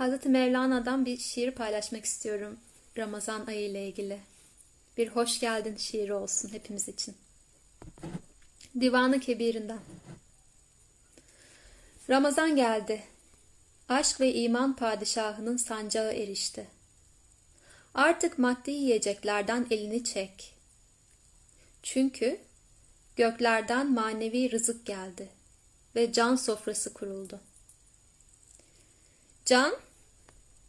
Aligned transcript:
Hazreti 0.00 0.28
Mevlana'dan 0.28 1.06
bir 1.06 1.18
şiir 1.18 1.50
paylaşmak 1.50 2.04
istiyorum 2.04 2.58
Ramazan 2.98 3.46
ayı 3.46 3.70
ile 3.70 3.88
ilgili. 3.88 4.20
Bir 4.96 5.08
hoş 5.08 5.40
geldin 5.40 5.76
şiiri 5.76 6.14
olsun 6.14 6.48
hepimiz 6.52 6.88
için. 6.88 7.16
Divanı 8.80 9.20
Kebir'inden. 9.20 9.80
Ramazan 12.10 12.56
geldi. 12.56 13.02
Aşk 13.88 14.20
ve 14.20 14.34
iman 14.34 14.76
padişahının 14.76 15.56
sancağı 15.56 16.12
erişti. 16.12 16.66
Artık 17.94 18.38
maddi 18.38 18.70
yiyeceklerden 18.70 19.66
elini 19.70 20.04
çek. 20.04 20.54
Çünkü 21.82 22.40
göklerden 23.16 23.92
manevi 23.92 24.50
rızık 24.50 24.86
geldi 24.86 25.28
ve 25.96 26.12
can 26.12 26.36
sofrası 26.36 26.94
kuruldu. 26.94 27.40
Can, 29.44 29.74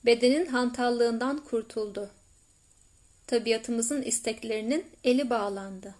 bedenin 0.05 0.45
hantallığından 0.45 1.45
kurtuldu. 1.45 2.09
Tabiatımızın 3.27 4.01
isteklerinin 4.01 4.85
eli 5.03 5.29
bağlandı. 5.29 5.95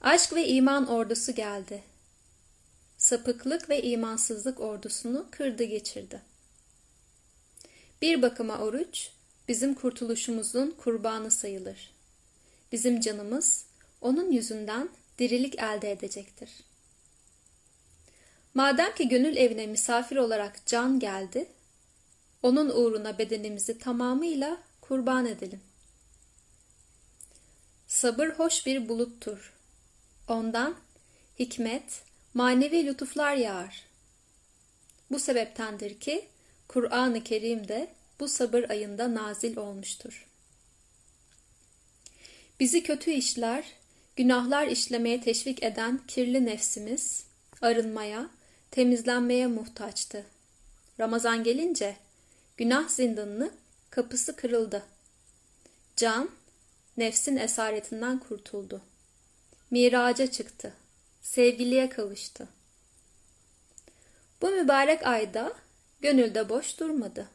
Aşk 0.00 0.32
ve 0.34 0.48
iman 0.48 0.86
ordusu 0.86 1.34
geldi. 1.34 1.82
Sapıklık 2.98 3.68
ve 3.70 3.82
imansızlık 3.82 4.60
ordusunu 4.60 5.26
kırdı 5.30 5.64
geçirdi. 5.64 6.20
Bir 8.02 8.22
bakıma 8.22 8.58
oruç, 8.58 9.10
bizim 9.48 9.74
kurtuluşumuzun 9.74 10.70
kurbanı 10.70 11.30
sayılır. 11.30 11.90
Bizim 12.72 13.00
canımız, 13.00 13.66
onun 14.00 14.32
yüzünden 14.32 14.88
dirilik 15.18 15.58
elde 15.58 15.90
edecektir. 15.92 16.50
Madem 18.54 18.94
ki 18.94 19.08
gönül 19.08 19.36
evine 19.36 19.66
misafir 19.66 20.16
olarak 20.16 20.66
can 20.66 20.98
geldi, 21.00 21.46
onun 22.46 22.68
uğruna 22.68 23.18
bedenimizi 23.18 23.78
tamamıyla 23.78 24.58
kurban 24.80 25.26
edelim. 25.26 25.60
Sabır 27.86 28.28
hoş 28.28 28.66
bir 28.66 28.88
buluttur. 28.88 29.52
Ondan 30.28 30.76
hikmet, 31.38 32.02
manevi 32.34 32.86
lütuflar 32.86 33.34
yağar. 33.36 33.84
Bu 35.10 35.18
sebeptendir 35.18 36.00
ki 36.00 36.28
Kur'an-ı 36.68 37.24
Kerim 37.24 37.68
de 37.68 37.88
bu 38.20 38.28
sabır 38.28 38.70
ayında 38.70 39.14
nazil 39.14 39.56
olmuştur. 39.56 40.26
Bizi 42.60 42.82
kötü 42.82 43.10
işler, 43.10 43.64
günahlar 44.16 44.66
işlemeye 44.66 45.20
teşvik 45.20 45.62
eden 45.62 46.00
kirli 46.08 46.44
nefsimiz 46.44 47.24
arınmaya, 47.62 48.30
temizlenmeye 48.70 49.46
muhtaçtı. 49.46 50.26
Ramazan 51.00 51.44
gelince 51.44 51.96
günah 52.56 52.88
zindanını 52.88 53.50
kapısı 53.90 54.36
kırıldı. 54.36 54.82
Can, 55.96 56.30
nefsin 56.96 57.36
esaretinden 57.36 58.18
kurtuldu. 58.18 58.82
Miraca 59.70 60.30
çıktı. 60.30 60.72
Sevgiliye 61.22 61.88
kavuştu. 61.88 62.48
Bu 64.42 64.50
mübarek 64.50 65.06
ayda 65.06 65.52
gönülde 66.00 66.48
boş 66.48 66.80
durmadı. 66.80 67.28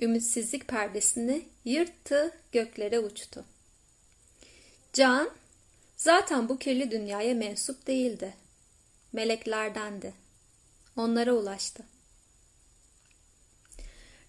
Ümitsizlik 0.00 0.68
perdesini 0.68 1.48
yırttı, 1.64 2.36
göklere 2.52 2.98
uçtu. 2.98 3.44
Can, 4.92 5.30
zaten 5.96 6.48
bu 6.48 6.58
kirli 6.58 6.90
dünyaya 6.90 7.34
mensup 7.34 7.86
değildi. 7.86 8.34
Meleklerdendi. 9.12 10.14
Onlara 10.96 11.32
ulaştı. 11.32 11.84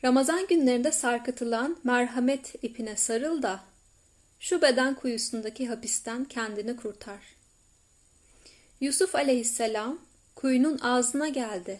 Ramazan 0.03 0.47
günlerinde 0.47 0.92
sarkıtılan 0.92 1.78
merhamet 1.83 2.55
ipine 2.64 2.95
sarıl 2.95 3.42
da 3.42 3.59
şu 4.39 4.61
beden 4.61 4.95
kuyusundaki 4.95 5.68
hapisten 5.68 6.25
kendini 6.25 6.75
kurtar. 6.75 7.19
Yusuf 8.81 9.16
aleyhisselam 9.16 10.00
kuyunun 10.35 10.78
ağzına 10.78 11.28
geldi. 11.28 11.79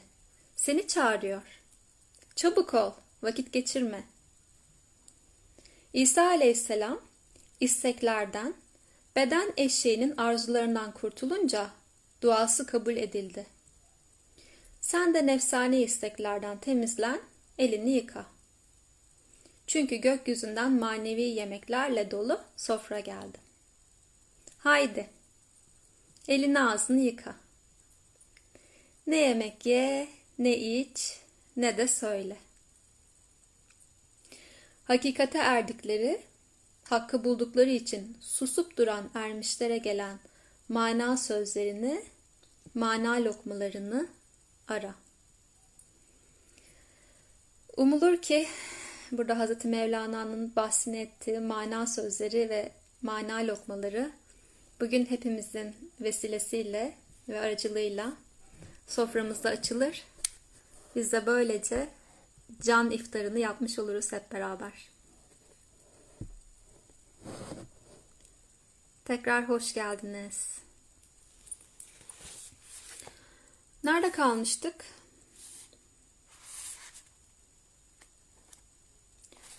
Seni 0.56 0.88
çağırıyor. 0.88 1.42
Çabuk 2.36 2.74
ol, 2.74 2.92
vakit 3.24 3.54
geçirme. 3.54 4.04
İsa 5.94 6.28
aleyhisselam 6.28 7.02
isteklerden, 7.60 8.54
beden 9.16 9.54
eşeğinin 9.58 10.18
arzularından 10.18 10.92
kurtulunca 10.92 11.70
duası 12.22 12.66
kabul 12.66 12.98
edildi. 12.98 13.46
Sen 14.82 15.14
de 15.14 15.26
nefsani 15.26 15.82
isteklerden 15.82 16.58
temizlen, 16.58 17.20
elini 17.60 17.90
yıka. 17.90 18.26
Çünkü 19.68 19.96
gökyüzünden 19.96 20.72
manevi 20.72 21.22
yemeklerle 21.22 22.12
dolu 22.12 22.42
sofra 22.58 23.00
geldi. 23.00 23.38
Haydi, 24.58 25.10
elini 26.28 26.60
ağzını 26.60 27.00
yıka. 27.00 27.36
Ne 29.08 29.18
yemek 29.18 29.66
ye, 29.66 30.08
ne 30.40 30.58
iç, 30.58 31.20
ne 31.58 31.78
de 31.78 31.88
söyle. 31.88 32.38
Hakikate 34.84 35.38
erdikleri, 35.38 36.22
hakkı 36.84 37.24
buldukları 37.24 37.70
için 37.70 38.18
susup 38.22 38.78
duran 38.78 39.10
ermişlere 39.14 39.78
gelen 39.78 40.20
mana 40.70 41.18
sözlerini, 41.18 42.04
mana 42.74 43.24
lokmalarını 43.24 44.10
ara. 44.68 44.96
Umulur 47.80 48.22
ki 48.22 48.48
burada 49.12 49.40
Hazreti 49.40 49.68
Mevlana'nın 49.68 50.56
bahsini 50.56 50.98
ettiği 50.98 51.40
mana 51.40 51.88
sözleri 51.88 52.50
ve 52.50 52.72
mana 53.02 53.38
lokmaları 53.38 54.12
bugün 54.80 55.06
hepimizin 55.06 55.76
vesilesiyle 56.02 56.96
ve 57.30 57.40
aracılığıyla 57.40 58.14
soframızda 58.88 59.50
açılır. 59.50 60.04
Biz 60.96 61.12
de 61.12 61.26
böylece 61.26 61.90
can 62.62 62.92
iftarını 62.92 63.40
yapmış 63.40 63.80
oluruz 63.80 64.12
hep 64.12 64.32
beraber. 64.32 64.90
Tekrar 69.06 69.50
hoş 69.50 69.74
geldiniz. 69.74 70.48
Nerede 73.84 74.12
kalmıştık? 74.12 74.99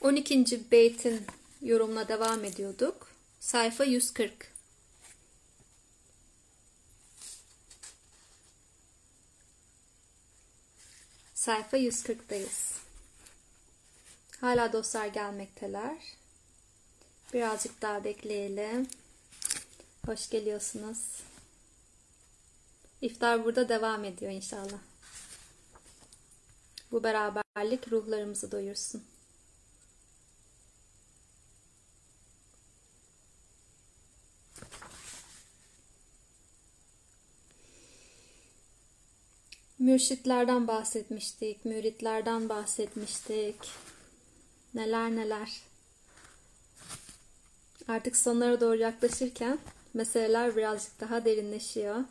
12. 0.00 0.70
beytin 0.70 1.26
yorumuna 1.62 2.08
devam 2.08 2.44
ediyorduk. 2.44 3.08
Sayfa 3.40 3.84
140. 3.84 4.50
Sayfa 11.34 11.76
140'dayız. 11.76 12.76
Hala 14.40 14.72
dostlar 14.72 15.06
gelmekteler. 15.06 15.96
Birazcık 17.32 17.82
daha 17.82 18.04
bekleyelim. 18.04 18.88
Hoş 20.06 20.30
geliyorsunuz. 20.30 20.98
İftar 23.00 23.44
burada 23.44 23.68
devam 23.68 24.04
ediyor 24.04 24.32
inşallah. 24.32 24.78
Bu 26.92 27.02
beraberlik 27.02 27.92
ruhlarımızı 27.92 28.52
doyursun. 28.52 29.09
Mürşitlerden 39.80 40.68
bahsetmiştik, 40.68 41.64
müritlerden 41.64 42.48
bahsetmiştik. 42.48 43.54
Neler 44.74 45.10
neler. 45.10 45.62
Artık 47.88 48.16
sonlara 48.16 48.60
doğru 48.60 48.76
yaklaşırken 48.76 49.58
meseleler 49.94 50.56
birazcık 50.56 51.00
daha 51.00 51.24
derinleşiyor. 51.24 52.04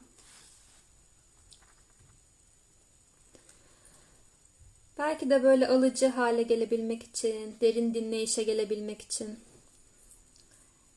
Belki 4.98 5.30
de 5.30 5.44
böyle 5.44 5.68
alıcı 5.68 6.08
hale 6.08 6.44
gelebilmek 6.44 7.04
için, 7.04 7.56
derin 7.62 7.94
dinleyişe 7.94 8.44
gelebilmek 8.44 9.02
için 9.02 9.40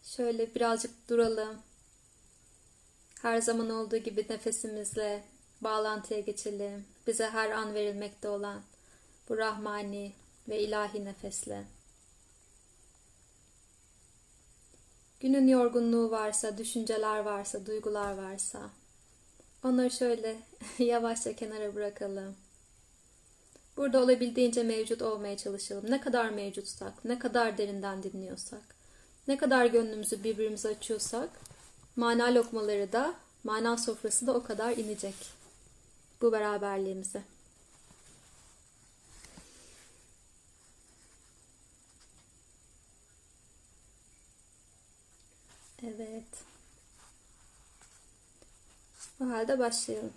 şöyle 0.05 0.55
birazcık 0.55 1.09
duralım. 1.09 1.57
Her 3.23 3.41
zaman 3.41 3.71
olduğu 3.71 3.97
gibi 3.97 4.27
nefesimizle 4.31 5.23
bağlantıya 5.63 6.21
geçelim. 6.21 6.85
Bize 7.07 7.27
her 7.27 7.51
an 7.51 7.75
verilmekte 7.75 8.29
olan 8.29 8.63
bu 9.29 9.39
rahmani 9.39 10.13
ve 10.49 10.61
ilahi 10.61 11.05
nefesle. 11.05 11.65
Günün 15.21 15.49
yorgunluğu 15.49 16.11
varsa, 16.11 16.59
düşünceler 16.59 17.19
varsa, 17.19 17.67
duygular 17.67 18.17
varsa 18.17 18.71
onları 19.65 19.91
şöyle 19.91 20.37
yavaşça 20.79 21.37
kenara 21.37 21.75
bırakalım. 21.75 22.37
Burada 23.77 24.03
olabildiğince 24.03 24.63
mevcut 24.63 25.03
olmaya 25.03 25.37
çalışalım. 25.37 25.91
Ne 25.91 26.01
kadar 26.01 26.31
mevcutsak, 26.31 27.05
ne 27.05 27.19
kadar 27.19 27.59
derinden 27.59 28.03
dinliyorsak, 28.03 28.63
ne 29.29 29.37
kadar 29.37 29.67
gönlümüzü 29.67 30.25
birbirimize 30.25 30.69
açıyorsak, 30.69 31.31
mana 31.97 32.35
lokmaları 32.35 32.93
da, 32.93 33.15
mana 33.45 33.77
sofrası 33.77 34.27
da 34.27 34.35
o 34.35 34.43
kadar 34.43 34.77
inecek 34.77 35.15
bu 36.23 36.33
beraberliğimize. 36.33 37.23
Evet. 45.83 46.25
O 49.21 49.29
halde 49.29 49.59
başlayalım. 49.59 50.13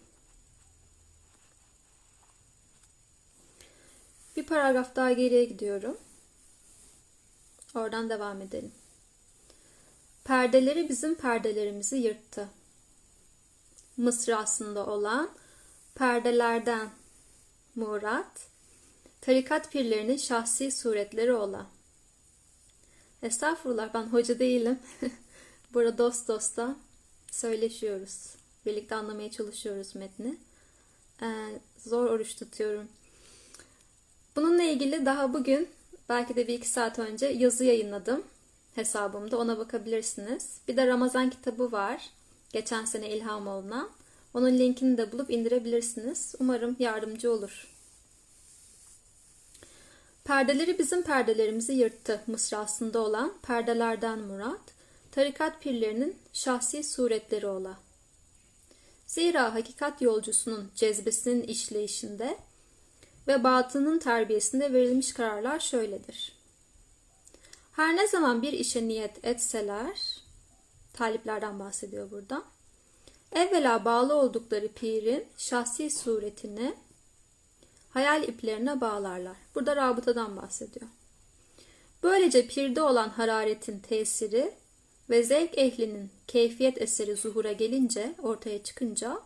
Bir 4.36 4.46
paragraf 4.46 4.96
daha 4.96 5.12
geriye 5.12 5.46
gidiyorum. 5.46 5.98
Oradan 7.76 8.10
devam 8.10 8.42
edelim. 8.42 8.72
Perdeleri 10.24 10.90
bizim 10.90 11.16
perdelerimizi 11.16 11.96
yırttı. 11.98 12.50
Mısrasında 13.98 14.86
olan 14.86 15.30
perdelerden 15.96 16.90
murat, 17.76 18.48
tarikat 19.22 19.72
pirlerinin 19.72 20.18
şahsi 20.18 20.72
suretleri 20.72 21.34
ola. 21.34 21.66
Estağfurullah 23.24 23.94
ben 23.94 24.04
hoca 24.04 24.40
değilim. 24.40 24.80
Burada 25.74 25.98
dost 25.98 26.28
dosta 26.28 26.76
söyleşiyoruz. 27.32 28.36
Birlikte 28.66 28.96
anlamaya 28.96 29.32
çalışıyoruz 29.32 29.96
metni. 29.96 30.38
Ee, 31.22 31.60
zor 31.78 32.06
oruç 32.06 32.36
tutuyorum. 32.36 32.88
Bununla 34.36 34.64
ilgili 34.64 35.06
daha 35.06 35.34
bugün 35.34 35.70
belki 36.10 36.36
de 36.36 36.48
bir 36.48 36.54
iki 36.54 36.70
saat 36.70 37.00
önce 37.00 37.26
yazı 37.26 37.64
yayınladım 37.64 38.24
hesabımda. 38.76 39.38
Ona 39.38 39.58
bakabilirsiniz. 39.58 40.58
Bir 40.68 40.78
de 40.78 40.88
Ramazan 40.88 41.30
kitabı 41.30 41.72
var. 41.72 42.10
Geçen 42.54 42.86
sene 42.86 43.10
ilham 43.10 43.48
olunan. 43.48 43.90
Onun 44.36 44.60
linkini 44.60 44.98
de 44.98 45.12
bulup 45.12 45.32
indirebilirsiniz. 45.32 46.36
Umarım 46.40 46.76
yardımcı 46.80 47.32
olur. 47.32 47.68
Perdeleri 50.24 50.80
bizim 50.80 51.02
perdelerimizi 51.02 51.74
yırttı 51.74 52.22
mısrasında 52.28 53.00
olan 53.00 53.34
perdelerden 53.42 54.20
murat, 54.20 54.62
tarikat 55.12 55.62
pirlerinin 55.62 56.18
şahsi 56.34 56.84
suretleri 56.84 57.48
ola. 57.48 57.78
Zira 59.08 59.54
hakikat 59.54 60.02
yolcusunun 60.02 60.72
cezbesinin 60.76 61.42
işleyişinde 61.42 62.38
ve 63.28 63.44
batının 63.44 64.00
terbiyesinde 64.00 64.74
verilmiş 64.74 65.14
kararlar 65.14 65.60
şöyledir. 65.60 66.32
Her 67.72 67.96
ne 67.96 68.08
zaman 68.08 68.42
bir 68.42 68.54
işe 68.54 68.88
niyet 68.88 69.26
etseler, 69.26 70.22
taliplerden 70.94 71.60
bahsediyor 71.60 72.12
burada, 72.12 72.55
evvela 73.32 73.86
bağlı 73.86 74.16
oldukları 74.16 74.68
pirin 74.68 75.26
şahsi 75.38 75.90
suretini 75.90 76.76
hayal 77.90 78.24
iplerine 78.24 78.82
bağlarlar. 78.82 79.38
Burada 79.56 79.76
rabıtadan 79.76 80.38
bahsediyor. 80.38 80.88
Böylece 82.04 82.48
pirde 82.48 82.82
olan 82.82 83.10
hararetin 83.10 83.80
tesiri 83.80 84.54
ve 85.10 85.24
zevk 85.24 85.58
ehlinin 85.58 86.10
keyfiyet 86.28 86.82
eseri 86.82 87.16
zuhura 87.16 87.52
gelince, 87.52 88.16
ortaya 88.24 88.64
çıkınca, 88.64 89.22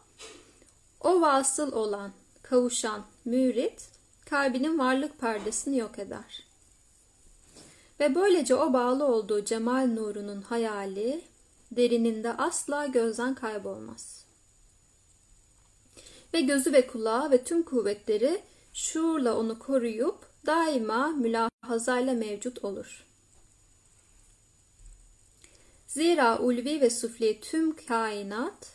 o 1.02 1.22
vasıl 1.22 1.72
olan, 1.72 2.12
kavuşan 2.42 3.06
mürit, 3.26 3.90
kalbinin 4.26 4.80
varlık 4.80 5.20
perdesini 5.20 5.78
yok 5.78 6.00
eder. 6.00 6.44
Ve 8.00 8.16
böylece 8.16 8.56
o 8.56 8.74
bağlı 8.74 9.06
olduğu 9.06 9.46
cemal 9.46 9.88
nurunun 9.88 10.42
hayali, 10.42 11.22
derininde 11.72 12.34
asla 12.34 12.86
gözden 12.86 13.36
kaybolmaz. 13.36 14.26
Ve 16.34 16.42
gözü 16.42 16.74
ve 16.74 16.88
kulağı 16.88 17.32
ve 17.32 17.44
tüm 17.44 17.64
kuvvetleri 17.64 18.42
şuurla 18.74 19.38
onu 19.38 19.60
koruyup 19.60 20.30
daima 20.46 21.08
mülahazayla 21.08 22.14
mevcut 22.14 22.64
olur. 22.64 23.06
Zira 25.88 26.40
ulvi 26.40 26.82
ve 26.82 26.90
sufli 26.90 27.40
tüm 27.42 27.76
kainat, 27.76 28.72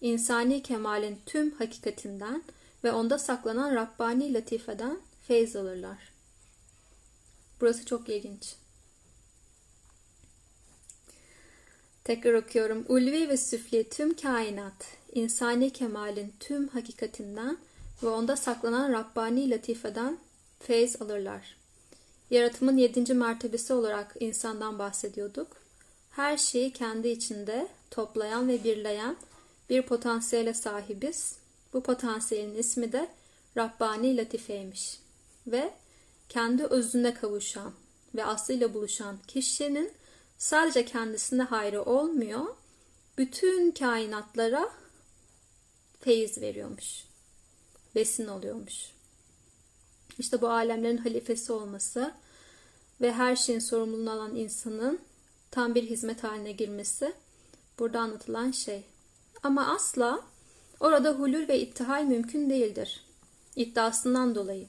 insani 0.00 0.62
kemalin 0.62 1.20
tüm 1.26 1.50
hakikatinden 1.50 2.42
ve 2.84 2.92
onda 2.92 3.18
saklanan 3.18 3.74
Rabbani 3.74 4.34
latifeden 4.34 5.00
feyz 5.28 5.56
alırlar. 5.56 6.12
Burası 7.60 7.86
çok 7.86 8.08
ilginç. 8.08 8.59
Tekrar 12.10 12.34
okuyorum. 12.34 12.84
Ulvi 12.88 13.28
ve 13.28 13.36
süfli 13.36 13.88
tüm 13.88 14.16
kainat, 14.16 14.86
insani 15.14 15.70
kemalin 15.70 16.32
tüm 16.40 16.68
hakikatinden 16.68 17.58
ve 18.02 18.08
onda 18.08 18.36
saklanan 18.36 18.92
Rabbani 18.92 19.50
latifeden 19.50 20.18
feyz 20.60 21.02
alırlar. 21.02 21.56
Yaratımın 22.30 22.76
yedinci 22.76 23.14
mertebesi 23.14 23.72
olarak 23.72 24.16
insandan 24.20 24.78
bahsediyorduk. 24.78 25.48
Her 26.10 26.36
şeyi 26.36 26.72
kendi 26.72 27.08
içinde 27.08 27.68
toplayan 27.90 28.48
ve 28.48 28.64
birleyen 28.64 29.16
bir 29.68 29.82
potansiyele 29.82 30.54
sahibiz. 30.54 31.36
Bu 31.72 31.82
potansiyelin 31.82 32.58
ismi 32.58 32.92
de 32.92 33.08
Rabbani 33.56 34.16
latifeymiş. 34.16 34.98
Ve 35.46 35.70
kendi 36.28 36.64
özüne 36.64 37.14
kavuşan 37.14 37.72
ve 38.14 38.24
aslıyla 38.24 38.74
buluşan 38.74 39.18
kişinin 39.26 39.99
sadece 40.40 40.84
kendisine 40.84 41.42
hayrı 41.42 41.82
olmuyor, 41.82 42.46
bütün 43.18 43.70
kainatlara 43.70 44.70
feyiz 46.00 46.40
veriyormuş 46.40 47.10
besin 47.94 48.26
oluyormuş. 48.26 48.92
İşte 50.18 50.40
bu 50.40 50.48
alemlerin 50.48 50.96
halifesi 50.96 51.52
olması 51.52 52.14
ve 53.00 53.12
her 53.12 53.36
şeyin 53.36 53.58
sorumluluğunu 53.58 54.10
alan 54.10 54.36
insanın 54.36 55.00
tam 55.50 55.74
bir 55.74 55.82
hizmet 55.82 56.24
haline 56.24 56.52
girmesi 56.52 57.12
burada 57.78 58.00
anlatılan 58.00 58.50
şey. 58.50 58.84
Ama 59.42 59.74
asla 59.74 60.20
orada 60.80 61.12
hulül 61.12 61.48
ve 61.48 61.60
ittihal 61.60 62.04
mümkün 62.04 62.50
değildir. 62.50 63.04
İddiasından 63.56 64.34
dolayı. 64.34 64.66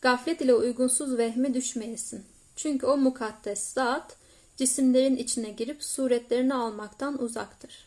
Gaflet 0.00 0.40
ile 0.40 0.54
uygunsuz 0.54 1.18
vehme 1.18 1.54
düşmeyesin. 1.54 2.24
Çünkü 2.56 2.86
o 2.86 2.96
mukaddes 2.96 3.72
zat 3.72 4.16
cisimlerin 4.56 5.16
içine 5.16 5.50
girip 5.50 5.84
suretlerini 5.84 6.54
almaktan 6.54 7.22
uzaktır. 7.22 7.86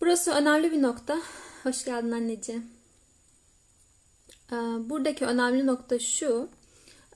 Burası 0.00 0.30
önemli 0.30 0.72
bir 0.72 0.82
nokta. 0.82 1.18
Hoş 1.62 1.84
geldin 1.84 2.10
anneciğim. 2.10 2.66
Ee, 4.52 4.56
buradaki 4.90 5.26
önemli 5.26 5.66
nokta 5.66 5.98
şu. 5.98 6.48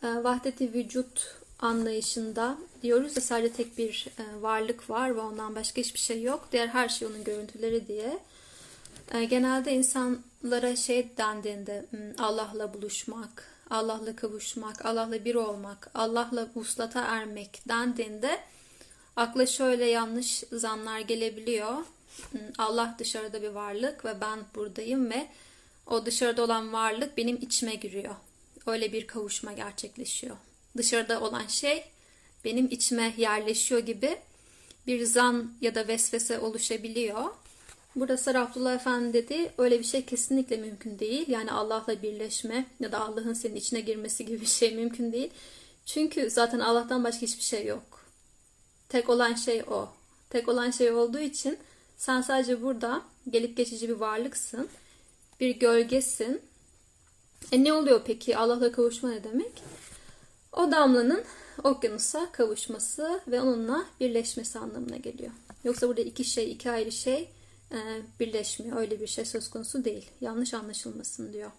E, 0.02 0.06
vahdeti 0.06 0.72
vücut 0.72 1.36
anlayışında 1.58 2.58
diyoruz 2.82 3.16
ya 3.16 3.22
sadece 3.22 3.52
tek 3.52 3.78
bir 3.78 4.08
e, 4.18 4.42
varlık 4.42 4.90
var 4.90 5.16
ve 5.16 5.20
ondan 5.20 5.54
başka 5.54 5.80
hiçbir 5.80 5.98
şey 5.98 6.22
yok. 6.22 6.48
Diğer 6.52 6.68
her 6.68 6.88
şey 6.88 7.08
onun 7.08 7.24
görüntüleri 7.24 7.88
diye. 7.88 8.18
E, 9.14 9.24
genelde 9.24 9.72
insanlara 9.72 10.76
şey 10.76 11.16
dendiğinde 11.16 11.86
hmm, 11.90 12.24
Allah'la 12.24 12.74
buluşmak, 12.74 13.51
Allah'la 13.70 14.16
kavuşmak, 14.16 14.86
Allah'la 14.86 15.24
bir 15.24 15.34
olmak, 15.34 15.90
Allah'la 15.94 16.48
vuslata 16.54 17.00
ermek 17.00 17.68
dendiğinde 17.68 18.40
akla 19.16 19.46
şöyle 19.46 19.84
yanlış 19.84 20.44
zanlar 20.52 21.00
gelebiliyor. 21.00 21.76
Allah 22.58 22.96
dışarıda 22.98 23.42
bir 23.42 23.48
varlık 23.48 24.04
ve 24.04 24.20
ben 24.20 24.38
buradayım 24.54 25.10
ve 25.10 25.28
o 25.86 26.06
dışarıda 26.06 26.44
olan 26.44 26.72
varlık 26.72 27.16
benim 27.16 27.36
içime 27.36 27.74
giriyor. 27.74 28.14
Öyle 28.66 28.92
bir 28.92 29.06
kavuşma 29.06 29.52
gerçekleşiyor. 29.52 30.36
Dışarıda 30.76 31.20
olan 31.20 31.46
şey 31.46 31.84
benim 32.44 32.66
içime 32.66 33.14
yerleşiyor 33.16 33.80
gibi 33.80 34.18
bir 34.86 35.04
zan 35.04 35.52
ya 35.60 35.74
da 35.74 35.88
vesvese 35.88 36.38
oluşabiliyor. 36.38 37.24
Burada 37.96 38.40
Abdullah 38.40 38.74
Efendi 38.74 39.12
dedi 39.12 39.52
öyle 39.58 39.78
bir 39.78 39.84
şey 39.84 40.04
kesinlikle 40.04 40.56
mümkün 40.56 40.98
değil. 40.98 41.28
Yani 41.28 41.52
Allah'la 41.52 42.02
birleşme 42.02 42.66
ya 42.80 42.92
da 42.92 43.00
Allah'ın 43.00 43.32
senin 43.32 43.56
içine 43.56 43.80
girmesi 43.80 44.26
gibi 44.26 44.40
bir 44.40 44.46
şey 44.46 44.74
mümkün 44.74 45.12
değil. 45.12 45.30
Çünkü 45.86 46.30
zaten 46.30 46.58
Allah'tan 46.58 47.04
başka 47.04 47.22
hiçbir 47.22 47.42
şey 47.42 47.66
yok. 47.66 48.06
Tek 48.88 49.08
olan 49.08 49.34
şey 49.34 49.62
o. 49.62 49.88
Tek 50.30 50.48
olan 50.48 50.70
şey 50.70 50.92
olduğu 50.92 51.18
için 51.18 51.58
sen 51.96 52.20
sadece 52.20 52.62
burada 52.62 53.02
gelip 53.30 53.56
geçici 53.56 53.88
bir 53.88 53.94
varlıksın. 53.94 54.68
Bir 55.40 55.56
gölgesin. 55.56 56.40
E 57.52 57.64
ne 57.64 57.72
oluyor 57.72 58.02
peki? 58.04 58.36
Allah'la 58.36 58.72
kavuşma 58.72 59.10
ne 59.10 59.24
demek? 59.24 59.62
O 60.52 60.72
damlanın 60.72 61.24
okyanusa 61.64 62.32
kavuşması 62.32 63.20
ve 63.28 63.40
onunla 63.40 63.84
birleşmesi 64.00 64.58
anlamına 64.58 64.96
geliyor. 64.96 65.30
Yoksa 65.64 65.88
burada 65.88 66.00
iki 66.00 66.24
şey, 66.24 66.52
iki 66.52 66.70
ayrı 66.70 66.92
şey 66.92 67.28
birleşmiyor. 68.20 68.76
Öyle 68.76 69.00
bir 69.00 69.06
şey 69.06 69.24
söz 69.24 69.50
konusu 69.50 69.84
değil. 69.84 70.10
Yanlış 70.20 70.54
anlaşılmasın 70.54 71.32
diyor. 71.32 71.50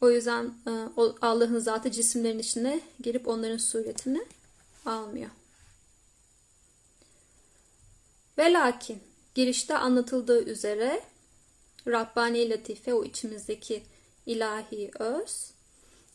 O 0.00 0.10
yüzden 0.10 0.44
e, 0.66 0.70
Allah'ın 1.22 1.58
zatı 1.58 1.90
cisimlerin 1.90 2.38
içine 2.38 2.80
girip 3.00 3.28
onların 3.28 3.56
suretini 3.56 4.26
almıyor. 4.86 5.30
Ve 8.38 8.52
lakin 8.52 9.02
girişte 9.34 9.76
anlatıldığı 9.76 10.44
üzere 10.44 11.02
Rabbani 11.86 12.50
Latife 12.50 12.94
o 12.94 13.04
içimizdeki 13.04 13.82
ilahi 14.26 14.90
öz 14.98 15.50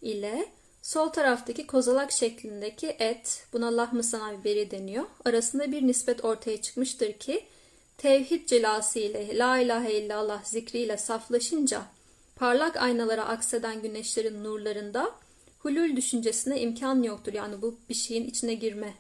ile 0.02 0.52
sol 0.82 1.10
taraftaki 1.10 1.68
kozalak 1.68 2.12
şeklindeki 2.12 2.88
et, 2.88 3.48
buna 3.54 3.78
lahmı 3.78 4.02
biberi 4.04 4.72
deniyor. 4.72 5.06
Arasında 5.26 5.72
bir 5.72 5.88
nispet 5.88 6.26
ortaya 6.26 6.62
çıkmıştır 6.62 7.14
ki 7.14 7.46
tevhid 7.98 8.48
celası 8.48 9.00
ile 9.00 9.38
la 9.38 9.58
ilahe 9.58 9.94
illallah 9.94 10.46
zikriyle 10.46 10.98
saflaşınca 10.98 11.82
parlak 12.36 12.78
aynalara 12.78 13.26
akseden 13.26 13.82
güneşlerin 13.82 14.44
nurlarında 14.44 15.12
hulul 15.60 15.96
düşüncesine 15.96 16.62
imkan 16.62 17.04
yoktur. 17.04 17.34
Yani 17.34 17.62
bu 17.62 17.80
bir 17.90 17.94
şeyin 17.94 18.28
içine 18.28 18.54
girme, 18.54 18.94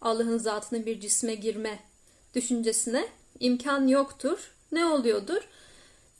Allah'ın 0.00 0.38
zatının 0.38 0.86
bir 0.86 1.00
cisme 1.00 1.34
girme 1.34 1.78
düşüncesine 2.34 3.08
imkan 3.40 3.86
yoktur. 3.86 4.54
Ne 4.72 4.86
oluyordur? 4.86 5.48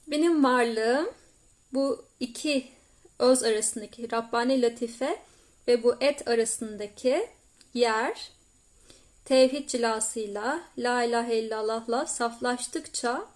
Benim 0.06 0.44
varlığım 0.44 1.09
bu 1.73 2.04
iki 2.21 2.73
öz 3.18 3.42
arasındaki 3.42 4.12
Rabbani 4.12 4.62
latife 4.62 5.18
ve 5.68 5.83
bu 5.83 5.94
et 6.00 6.28
arasındaki 6.28 7.28
yer 7.75 8.30
tevhid 9.25 9.68
cilasıyla 9.68 10.61
la 10.78 11.02
ilahe 11.02 11.37
illallah'la 11.37 12.06
saflaştıkça 12.06 13.26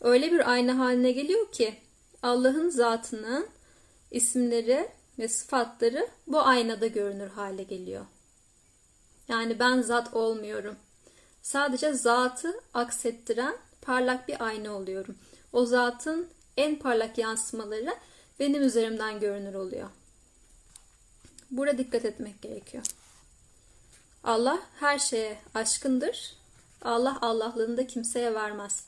öyle 0.00 0.32
bir 0.32 0.50
ayna 0.50 0.78
haline 0.78 1.12
geliyor 1.12 1.52
ki 1.52 1.74
Allah'ın 2.22 2.70
zatının 2.70 3.48
isimleri 4.10 4.88
ve 5.18 5.28
sıfatları 5.28 6.08
bu 6.26 6.40
aynada 6.40 6.86
görünür 6.86 7.28
hale 7.28 7.62
geliyor. 7.62 8.06
Yani 9.28 9.58
ben 9.58 9.82
zat 9.82 10.14
olmuyorum. 10.14 10.76
Sadece 11.42 11.92
zatı 11.92 12.60
aksettiren 12.74 13.56
parlak 13.82 14.28
bir 14.28 14.46
ayna 14.46 14.72
oluyorum. 14.76 15.16
O 15.52 15.66
zatın 15.66 16.28
en 16.56 16.78
parlak 16.78 17.18
yansımaları 17.18 17.94
benim 18.40 18.62
üzerimden 18.62 19.20
görünür 19.20 19.54
oluyor. 19.54 19.88
Burada 21.50 21.78
dikkat 21.78 22.04
etmek 22.04 22.42
gerekiyor. 22.42 22.84
Allah 24.24 24.62
her 24.80 24.98
şeye 24.98 25.38
aşkındır. 25.54 26.36
Allah 26.82 27.18
Allah'lığını 27.20 27.76
da 27.76 27.86
kimseye 27.86 28.34
vermez. 28.34 28.84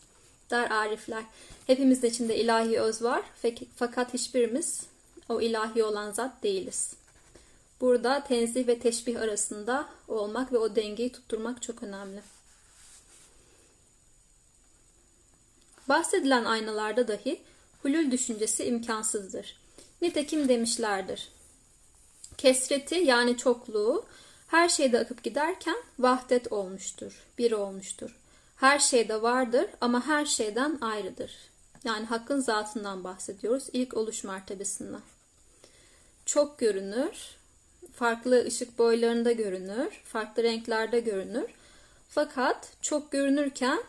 Der 0.50 0.70
arifler. 0.70 1.24
Hepimizin 1.66 2.08
içinde 2.08 2.36
ilahi 2.36 2.80
öz 2.80 3.02
var. 3.02 3.22
Fakat 3.76 4.14
hiçbirimiz 4.14 4.86
o 5.28 5.40
ilahi 5.40 5.84
olan 5.84 6.12
zat 6.12 6.42
değiliz. 6.42 6.94
Burada 7.80 8.24
tenzih 8.24 8.66
ve 8.66 8.78
teşbih 8.78 9.20
arasında 9.20 9.88
olmak 10.08 10.52
ve 10.52 10.58
o 10.58 10.76
dengeyi 10.76 11.12
tutturmak 11.12 11.62
çok 11.62 11.82
önemli. 11.82 12.22
Bahsedilen 15.88 16.44
aynalarda 16.44 17.08
dahi 17.08 17.42
hulul 17.84 18.10
düşüncesi 18.10 18.64
imkansızdır. 18.64 19.56
Nitekim 20.02 20.48
demişlerdir. 20.48 21.28
Kesreti 22.38 22.94
yani 22.94 23.36
çokluğu 23.36 24.04
her 24.46 24.68
şeyde 24.68 24.98
akıp 24.98 25.22
giderken 25.22 25.76
vahdet 25.98 26.52
olmuştur, 26.52 27.24
bir 27.38 27.52
olmuştur. 27.52 28.16
Her 28.56 28.78
şeyde 28.78 29.22
vardır 29.22 29.66
ama 29.80 30.06
her 30.06 30.26
şeyden 30.26 30.78
ayrıdır. 30.80 31.32
Yani 31.84 32.06
hakkın 32.06 32.40
zatından 32.40 33.04
bahsediyoruz 33.04 33.64
ilk 33.72 33.94
oluş 33.94 34.24
mertebesinden. 34.24 35.02
Çok 36.26 36.58
görünür, 36.58 37.36
farklı 37.94 38.44
ışık 38.44 38.78
boylarında 38.78 39.32
görünür, 39.32 40.02
farklı 40.04 40.42
renklerde 40.42 41.00
görünür. 41.00 41.46
Fakat 42.08 42.72
çok 42.82 43.12
görünürken 43.12 43.82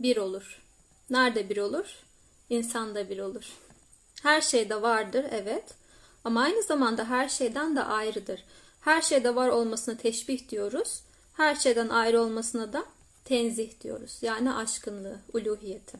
bir 0.00 0.16
olur. 0.16 0.62
Nerede 1.10 1.48
bir 1.48 1.56
olur? 1.56 2.04
İnsanda 2.50 3.10
bir 3.10 3.18
olur. 3.18 3.52
Her 4.22 4.40
şeyde 4.40 4.82
vardır, 4.82 5.24
evet. 5.30 5.64
Ama 6.24 6.42
aynı 6.42 6.62
zamanda 6.62 7.08
her 7.10 7.28
şeyden 7.28 7.76
de 7.76 7.82
ayrıdır. 7.84 8.44
Her 8.80 9.02
şeyde 9.02 9.34
var 9.34 9.48
olmasına 9.48 9.96
teşbih 9.96 10.48
diyoruz. 10.48 11.02
Her 11.36 11.54
şeyden 11.54 11.88
ayrı 11.88 12.20
olmasına 12.20 12.72
da 12.72 12.84
tenzih 13.24 13.80
diyoruz. 13.80 14.18
Yani 14.22 14.52
aşkınlığı, 14.52 15.18
uluhiyeti. 15.32 15.98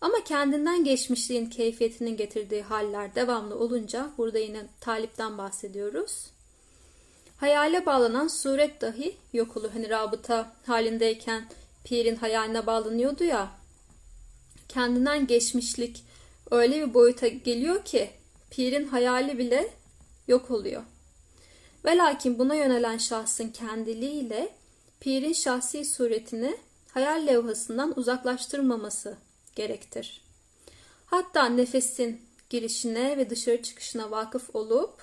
Ama 0.00 0.24
kendinden 0.24 0.84
geçmişliğin 0.84 1.46
keyfiyetinin 1.46 2.16
getirdiği 2.16 2.62
haller 2.62 3.14
devamlı 3.14 3.58
olunca 3.58 4.10
burada 4.18 4.38
yine 4.38 4.66
talipten 4.80 5.38
bahsediyoruz. 5.38 6.26
Hayale 7.36 7.86
bağlanan 7.86 8.28
suret 8.28 8.80
dahi 8.80 9.16
yok 9.32 9.56
olur. 9.56 9.70
Hani 9.72 9.90
rabıta 9.90 10.52
halindeyken 10.66 11.48
pirin 11.84 12.16
hayaline 12.16 12.66
bağlanıyordu 12.66 13.24
ya. 13.24 13.50
Kendinden 14.68 15.26
geçmişlik 15.26 16.04
öyle 16.50 16.86
bir 16.86 16.94
boyuta 16.94 17.28
geliyor 17.28 17.84
ki 17.84 18.10
pirin 18.50 18.88
hayali 18.88 19.38
bile 19.38 19.68
yok 20.28 20.50
oluyor. 20.50 20.82
Ve 21.84 21.96
lakin 21.96 22.38
buna 22.38 22.54
yönelen 22.54 22.98
şahsın 22.98 23.48
kendiliğiyle 23.48 24.48
pirin 25.00 25.32
şahsi 25.32 25.84
suretini 25.84 26.56
hayal 26.90 27.26
levhasından 27.26 27.98
uzaklaştırmaması 27.98 29.16
gerektir. 29.56 30.24
Hatta 31.06 31.46
nefesin 31.46 32.20
girişine 32.50 33.16
ve 33.16 33.30
dışarı 33.30 33.62
çıkışına 33.62 34.10
vakıf 34.10 34.56
olup 34.56 35.02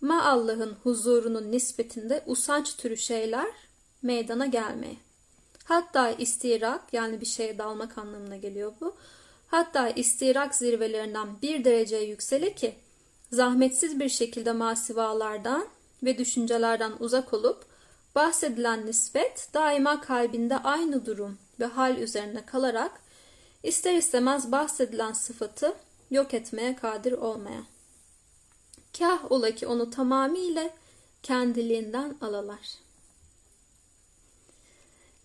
ma 0.00 0.24
Allah'ın 0.24 0.76
huzurunun 0.82 1.52
nispetinde 1.52 2.22
usanç 2.26 2.76
türü 2.76 2.96
şeyler 2.96 3.50
meydana 4.02 4.46
gelmeye. 4.46 4.96
Hatta 5.64 6.10
istirak 6.10 6.82
yani 6.92 7.20
bir 7.20 7.26
şeye 7.26 7.58
dalmak 7.58 7.98
anlamına 7.98 8.36
geliyor 8.36 8.72
bu. 8.80 8.96
Hatta 9.46 9.88
istirak 9.88 10.54
zirvelerinden 10.54 11.42
bir 11.42 11.64
derece 11.64 11.96
yüksele 11.96 12.54
ki 12.54 12.74
zahmetsiz 13.32 14.00
bir 14.00 14.08
şekilde 14.08 14.52
masivalardan 14.52 15.68
ve 16.02 16.18
düşüncelerden 16.18 16.92
uzak 17.00 17.34
olup 17.34 17.64
bahsedilen 18.14 18.86
nispet 18.86 19.48
daima 19.54 20.00
kalbinde 20.00 20.58
aynı 20.58 21.06
durum 21.06 21.38
ve 21.60 21.64
hal 21.64 21.98
üzerine 21.98 22.46
kalarak 22.46 23.00
ister 23.62 23.94
istemez 23.94 24.52
bahsedilen 24.52 25.12
sıfatı 25.12 25.74
yok 26.10 26.34
etmeye 26.34 26.76
kadir 26.76 27.12
olmaya. 27.12 27.62
Kah 28.98 29.32
ola 29.32 29.50
ki 29.50 29.66
onu 29.66 29.90
tamamıyla 29.90 30.70
kendiliğinden 31.22 32.16
alalar. 32.20 32.83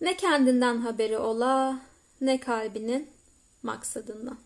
Ne 0.00 0.16
kendinden 0.16 0.76
haberi 0.76 1.18
ola 1.18 1.80
ne 2.20 2.40
kalbinin 2.40 3.10
maksadından. 3.62 4.38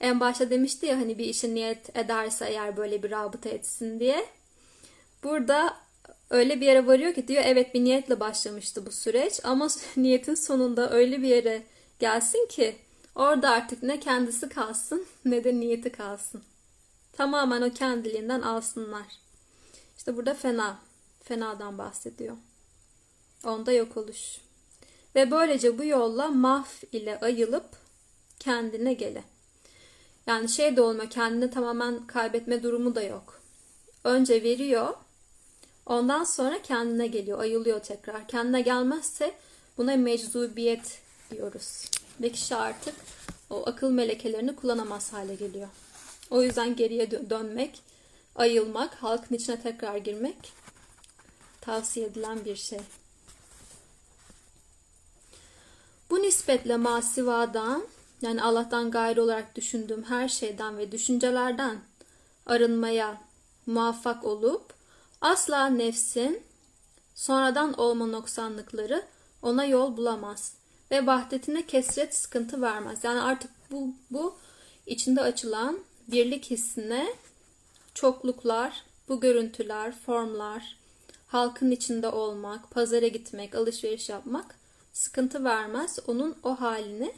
En 0.00 0.20
başta 0.20 0.50
demişti 0.50 0.86
ya 0.86 0.96
hani 0.96 1.18
bir 1.18 1.24
işe 1.24 1.54
niyet 1.54 1.96
ederse 1.96 2.46
eğer 2.46 2.76
böyle 2.76 3.02
bir 3.02 3.10
rabıta 3.10 3.48
etsin 3.48 4.00
diye. 4.00 4.26
Burada 5.22 5.76
öyle 6.30 6.60
bir 6.60 6.66
yere 6.66 6.86
varıyor 6.86 7.14
ki 7.14 7.28
diyor 7.28 7.42
evet 7.46 7.74
bir 7.74 7.84
niyetle 7.84 8.20
başlamıştı 8.20 8.86
bu 8.86 8.92
süreç 8.92 9.40
ama 9.44 9.68
niyetin 9.96 10.34
sonunda 10.34 10.90
öyle 10.90 11.22
bir 11.22 11.28
yere 11.28 11.62
gelsin 11.98 12.46
ki 12.48 12.76
orada 13.14 13.50
artık 13.50 13.82
ne 13.82 14.00
kendisi 14.00 14.48
kalsın 14.48 15.06
ne 15.24 15.44
de 15.44 15.54
niyeti 15.54 15.92
kalsın. 15.92 16.42
Tamamen 17.12 17.62
o 17.62 17.70
kendiliğinden 17.70 18.40
alsınlar. 18.40 19.06
İşte 19.96 20.16
burada 20.16 20.34
fena, 20.34 20.78
fenadan 21.22 21.78
bahsediyor. 21.78 22.36
Onda 23.44 23.72
yok 23.72 23.96
oluş. 23.96 24.38
Ve 25.14 25.30
böylece 25.30 25.78
bu 25.78 25.84
yolla 25.84 26.28
maf 26.28 26.84
ile 26.92 27.20
ayılıp 27.20 27.66
kendine 28.38 28.94
gele. 28.94 29.24
Yani 30.26 30.48
şey 30.48 30.76
de 30.76 30.80
olmuyor, 30.82 31.10
kendini 31.10 31.50
tamamen 31.50 32.06
kaybetme 32.06 32.62
durumu 32.62 32.94
da 32.94 33.02
yok. 33.02 33.40
Önce 34.04 34.42
veriyor, 34.42 34.94
ondan 35.86 36.24
sonra 36.24 36.62
kendine 36.62 37.06
geliyor, 37.06 37.38
ayılıyor 37.38 37.80
tekrar. 37.80 38.28
Kendine 38.28 38.60
gelmezse 38.60 39.34
buna 39.78 39.96
meczubiyet 39.96 40.98
diyoruz. 41.30 41.90
Ve 42.20 42.32
kişi 42.32 42.56
artık 42.56 42.94
o 43.50 43.68
akıl 43.68 43.90
melekelerini 43.90 44.56
kullanamaz 44.56 45.12
hale 45.12 45.34
geliyor. 45.34 45.68
O 46.30 46.42
yüzden 46.42 46.76
geriye 46.76 47.10
dönmek, 47.30 47.82
ayılmak, 48.36 48.94
halkın 48.94 49.34
içine 49.34 49.62
tekrar 49.62 49.96
girmek 49.96 50.52
tavsiye 51.60 52.06
edilen 52.06 52.44
bir 52.44 52.56
şey. 52.56 52.80
Bu 56.14 56.22
nispetle 56.22 56.76
masivadan 56.76 57.86
yani 58.22 58.42
Allah'tan 58.42 58.90
gayrı 58.90 59.22
olarak 59.22 59.56
düşündüğüm 59.56 60.04
her 60.04 60.28
şeyden 60.28 60.78
ve 60.78 60.92
düşüncelerden 60.92 61.78
arınmaya 62.46 63.20
muvaffak 63.66 64.24
olup 64.24 64.74
asla 65.20 65.66
nefsin 65.66 66.42
sonradan 67.14 67.72
olma 67.72 68.06
noksanlıkları 68.06 69.04
ona 69.42 69.64
yol 69.64 69.96
bulamaz 69.96 70.54
ve 70.90 71.06
vahdetine 71.06 71.66
kesret 71.66 72.14
sıkıntı 72.14 72.62
vermez. 72.62 73.04
Yani 73.04 73.20
artık 73.20 73.50
bu, 73.70 73.94
bu 74.10 74.36
içinde 74.86 75.20
açılan 75.20 75.78
birlik 76.08 76.50
hissine 76.50 77.06
çokluklar, 77.94 78.84
bu 79.08 79.20
görüntüler, 79.20 79.94
formlar, 80.06 80.76
halkın 81.26 81.70
içinde 81.70 82.08
olmak, 82.08 82.70
pazara 82.70 83.08
gitmek, 83.08 83.54
alışveriş 83.54 84.08
yapmak 84.08 84.63
sıkıntı 85.04 85.44
vermez. 85.44 85.98
Onun 86.06 86.36
o 86.42 86.60
halini 86.60 87.12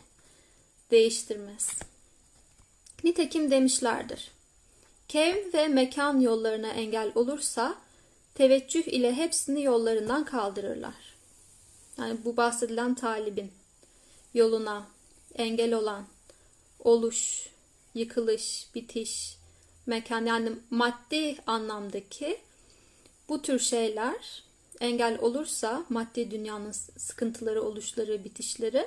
değiştirmez. 0.90 1.78
Nitekim 3.04 3.50
demişlerdir. 3.50 4.30
Kev 5.08 5.52
ve 5.54 5.68
mekan 5.68 6.20
yollarına 6.20 6.68
engel 6.68 7.12
olursa 7.14 7.78
teveccüh 8.34 8.82
ile 8.82 9.14
hepsini 9.14 9.62
yollarından 9.62 10.24
kaldırırlar. 10.24 11.16
Yani 11.98 12.18
bu 12.24 12.36
bahsedilen 12.36 12.94
talibin 12.94 13.52
yoluna 14.34 14.86
engel 15.34 15.74
olan 15.74 16.06
oluş, 16.78 17.48
yıkılış, 17.94 18.66
bitiş, 18.74 19.36
mekan 19.86 20.26
yani 20.26 20.52
maddi 20.70 21.36
anlamdaki 21.46 22.40
bu 23.28 23.42
tür 23.42 23.58
şeyler 23.58 24.45
engel 24.80 25.18
olursa 25.20 25.84
maddi 25.88 26.30
dünyanın 26.30 26.72
sıkıntıları, 26.96 27.62
oluşları, 27.62 28.24
bitişleri 28.24 28.86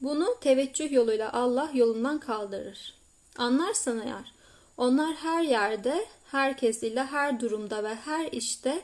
bunu 0.00 0.36
teveccüh 0.40 0.92
yoluyla 0.92 1.32
Allah 1.32 1.70
yolundan 1.74 2.20
kaldırır. 2.20 2.94
Anlarsan 3.36 4.00
eğer 4.00 4.32
onlar 4.76 5.14
her 5.14 5.42
yerde, 5.42 6.06
herkes 6.30 6.82
ile 6.82 7.04
her 7.04 7.40
durumda 7.40 7.84
ve 7.84 7.94
her 7.94 8.32
işte 8.32 8.82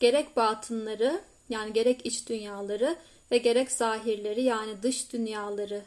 gerek 0.00 0.36
batınları 0.36 1.20
yani 1.48 1.72
gerek 1.72 2.06
iç 2.06 2.28
dünyaları 2.28 2.96
ve 3.30 3.38
gerek 3.38 3.72
zahirleri 3.72 4.42
yani 4.42 4.82
dış 4.82 5.12
dünyaları 5.12 5.82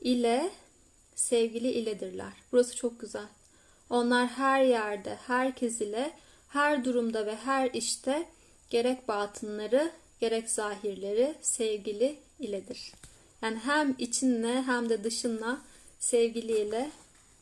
ile 0.00 0.50
sevgili 1.14 1.70
iledirler. 1.70 2.32
Burası 2.52 2.76
çok 2.76 3.00
güzel. 3.00 3.26
Onlar 3.90 4.28
her 4.28 4.62
yerde, 4.62 5.18
herkes 5.26 5.80
ile, 5.80 6.12
her 6.48 6.84
durumda 6.84 7.26
ve 7.26 7.36
her 7.36 7.70
işte 7.72 8.28
gerek 8.70 9.08
batınları, 9.08 9.92
gerek 10.20 10.50
zahirleri 10.50 11.34
sevgili 11.42 12.18
iledir. 12.40 12.92
Yani 13.42 13.58
hem 13.58 13.94
içinle 13.98 14.62
hem 14.62 14.88
de 14.88 15.04
dışınla 15.04 15.58
sevgiliyle 15.98 16.90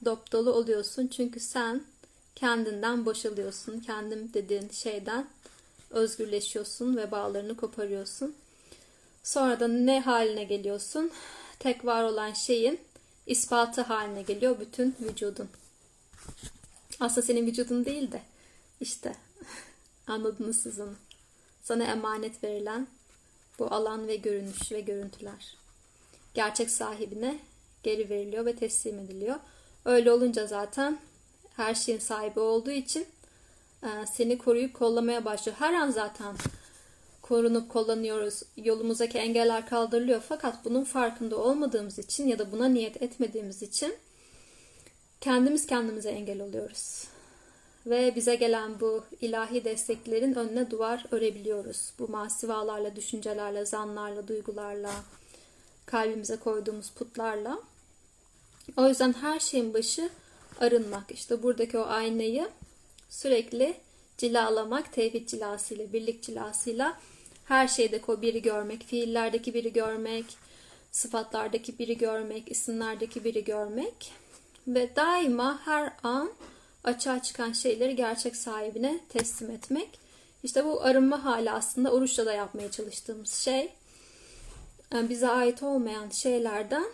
dop 0.04 0.33
dolu 0.33 0.52
oluyorsun. 0.52 1.06
Çünkü 1.06 1.40
sen 1.40 1.83
kendinden 2.35 3.06
boşalıyorsun. 3.06 3.80
Kendim 3.80 4.30
dediğin 4.35 4.68
şeyden 4.68 5.26
özgürleşiyorsun 5.90 6.97
ve 6.97 7.11
bağlarını 7.11 7.56
koparıyorsun. 7.56 8.35
Sonra 9.23 9.61
da 9.61 9.68
ne 9.68 10.00
haline 10.00 10.45
geliyorsun? 10.45 11.11
Tek 11.59 11.85
var 11.85 12.04
olan 12.04 12.33
şeyin 12.33 12.80
ispatı 13.26 13.83
haline 13.83 14.23
geliyor 14.23 14.61
bütün 14.61 14.97
vücudun. 15.00 15.49
Aslında 17.00 17.26
senin 17.26 17.47
vücudun 17.47 17.85
değil 17.85 18.12
de 18.12 18.23
işte 18.80 19.16
anladınız 20.06 20.62
siz 20.62 20.80
onu. 20.80 20.95
Sana 21.66 21.85
emanet 21.85 22.44
verilen 22.44 22.87
bu 23.58 23.75
alan 23.75 24.08
ve 24.08 24.16
görünüş 24.16 24.73
ve 24.73 24.80
görüntüler. 24.80 25.56
Gerçek 26.35 26.70
sahibine 26.70 27.38
geri 27.82 28.11
veriliyor 28.11 28.46
ve 28.46 28.56
teslim 28.56 28.99
ediliyor. 28.99 29.37
Öyle 29.85 30.12
olunca 30.12 30.46
zaten 30.46 30.99
her 31.56 31.75
şeyin 31.75 31.99
sahibi 31.99 32.40
olduğu 32.40 32.70
için 32.70 33.06
e, 33.82 33.88
seni 34.12 34.38
koruyup 34.38 34.75
kollamaya 34.75 35.25
başlıyor. 35.25 35.56
Her 35.61 35.75
an 35.75 35.90
zaten 35.90 36.37
korunup 37.23 37.70
kullanıyoruz. 37.70 38.42
Yolumuzdaki 38.56 39.18
engeller 39.18 39.68
kaldırılıyor. 39.68 40.20
Fakat 40.28 40.64
bunun 40.64 40.85
farkında 40.85 41.37
olmadığımız 41.37 41.99
için 41.99 42.28
ya 42.28 42.38
da 42.38 42.52
buna 42.52 42.68
niyet 42.68 43.02
etmediğimiz 43.02 43.62
için 43.62 43.94
kendimiz 45.20 45.66
kendimize 45.66 46.11
engel 46.11 46.41
oluyoruz. 46.41 47.16
Ve 47.86 48.16
bize 48.16 48.34
gelen 48.34 48.80
bu 48.80 49.04
ilahi 49.20 49.64
desteklerin 49.64 50.34
önüne 50.34 50.70
duvar 50.70 51.06
örebiliyoruz. 51.10 51.92
Bu 51.99 52.08
masivalarla, 52.08 52.96
düşüncelerle, 52.96 53.66
zanlarla, 53.66 54.28
duygularla, 54.28 54.92
kalbimize 55.86 56.36
koyduğumuz 56.36 56.90
putlarla. 56.90 57.60
O 58.76 58.88
yüzden 58.88 59.12
her 59.12 59.40
şeyin 59.40 59.75
başı 59.75 60.10
arınmak. 60.60 61.10
İşte 61.10 61.42
buradaki 61.42 61.78
o 61.78 61.86
aynayı 61.86 62.49
sürekli 63.08 63.75
cilalamak, 64.18 64.92
tevhid 64.92 65.28
cilasıyla, 65.28 65.92
birlik 65.92 66.22
cilasıyla 66.22 66.99
her 67.44 67.68
şeydeki 67.68 68.10
o 68.10 68.22
biri 68.22 68.42
görmek, 68.42 68.82
fiillerdeki 68.84 69.54
biri 69.54 69.72
görmek, 69.72 70.25
sıfatlardaki 70.92 71.78
biri 71.78 71.99
görmek, 71.99 72.50
isimlerdeki 72.50 73.25
biri 73.25 73.44
görmek 73.44 74.12
ve 74.68 74.96
daima 74.96 75.60
her 75.64 75.92
an 76.02 76.30
açığa 76.86 77.22
çıkan 77.22 77.52
şeyleri 77.52 77.96
gerçek 77.96 78.36
sahibine 78.36 79.00
teslim 79.08 79.50
etmek. 79.50 79.99
İşte 80.42 80.64
bu 80.64 80.82
arınma 80.82 81.25
hali 81.25 81.50
aslında 81.50 81.92
oruçla 81.92 82.26
da 82.26 82.32
yapmaya 82.32 82.70
çalıştığımız 82.70 83.32
şey. 83.32 83.72
Yani 84.92 85.08
bize 85.08 85.28
ait 85.28 85.62
olmayan 85.62 86.10
şeylerden 86.10 86.86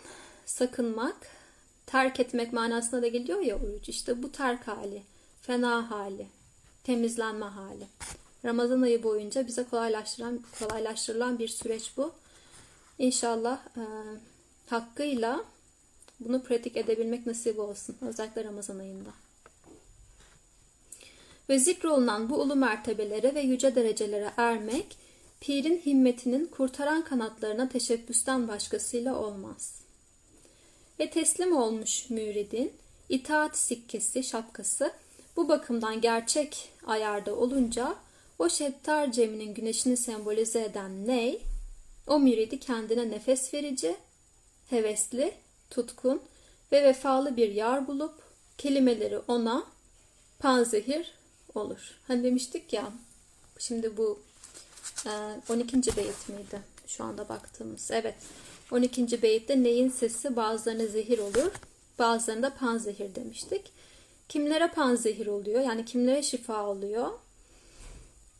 sakınmak, 0.45 1.15
terk 1.85 2.19
etmek 2.19 2.53
manasına 2.53 3.01
da 3.01 3.07
geliyor 3.07 3.39
ya 3.39 3.55
oruç. 3.55 3.89
İşte 3.89 4.23
bu 4.23 4.31
terk 4.31 4.67
hali, 4.67 5.03
fena 5.41 5.91
hali, 5.91 6.27
temizlenme 6.83 7.45
hali. 7.45 7.87
Ramazan 8.45 8.81
ayı 8.81 9.03
boyunca 9.03 9.47
bize 9.47 9.63
kolaylaştıran, 9.63 10.39
kolaylaştırılan 10.59 11.39
bir 11.39 11.47
süreç 11.47 11.91
bu. 11.97 12.11
İnşallah 12.99 13.59
e, 13.77 13.83
hakkıyla 14.69 15.43
bunu 16.19 16.43
pratik 16.43 16.77
edebilmek 16.77 17.25
nasip 17.25 17.59
olsun. 17.59 17.97
Özellikle 18.01 18.43
Ramazan 18.43 18.79
ayında. 18.79 19.22
Ve 21.49 21.59
zikrolunan 21.59 22.29
bu 22.29 22.41
ulu 22.41 22.55
mertebelere 22.55 23.35
ve 23.35 23.41
yüce 23.41 23.75
derecelere 23.75 24.31
ermek, 24.37 24.97
pirin 25.41 25.81
himmetinin 25.85 26.45
kurtaran 26.45 27.03
kanatlarına 27.03 27.69
teşebbüsten 27.69 28.47
başkasıyla 28.47 29.15
olmaz. 29.15 29.81
Ve 30.99 31.09
teslim 31.09 31.55
olmuş 31.55 32.09
müridin, 32.09 32.73
itaat 33.09 33.57
sikkesi, 33.57 34.23
şapkası, 34.23 34.91
bu 35.35 35.49
bakımdan 35.49 36.01
gerçek 36.01 36.69
ayarda 36.85 37.35
olunca, 37.35 37.95
o 38.39 38.49
şettar 38.49 39.11
ceminin 39.11 39.53
güneşini 39.53 39.97
sembolize 39.97 40.63
eden 40.63 41.07
ney, 41.07 41.41
o 42.07 42.19
müridi 42.19 42.59
kendine 42.59 43.09
nefes 43.09 43.53
verici, 43.53 43.95
hevesli, 44.69 45.33
tutkun 45.69 46.21
ve 46.71 46.83
vefalı 46.83 47.37
bir 47.37 47.51
yar 47.51 47.87
bulup, 47.87 48.13
kelimeleri 48.57 49.17
ona 49.17 49.63
panzehir 50.39 51.13
olur. 51.57 51.99
Hani 52.07 52.23
demiştik 52.23 52.73
ya, 52.73 52.91
şimdi 53.59 53.97
bu 53.97 54.19
12. 55.49 55.77
E, 55.77 55.97
beyit 55.97 56.29
miydi? 56.29 56.61
Şu 56.87 57.03
anda 57.03 57.29
baktığımız. 57.29 57.91
Evet. 57.91 58.15
12. 58.71 59.21
beyitte 59.21 59.63
neyin 59.63 59.89
sesi 59.89 60.35
bazılarına 60.35 60.85
zehir 60.85 61.19
olur, 61.19 61.51
bazılarında 61.99 62.53
panzehir 62.55 63.15
demiştik. 63.15 63.71
Kimlere 64.29 64.67
panzehir 64.67 65.27
oluyor? 65.27 65.61
Yani 65.61 65.85
kimlere 65.85 66.23
şifa 66.23 66.67
oluyor? 66.67 67.11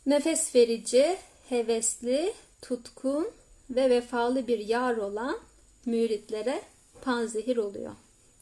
Nefes 0.06 0.54
verici, 0.54 1.16
hevesli, 1.48 2.34
tutkun 2.62 3.30
ve 3.70 3.90
vefalı 3.90 4.46
bir 4.46 4.58
yar 4.58 4.96
olan 4.96 5.38
müritlere 5.86 6.62
panzehir 7.02 7.56
oluyor. 7.56 7.92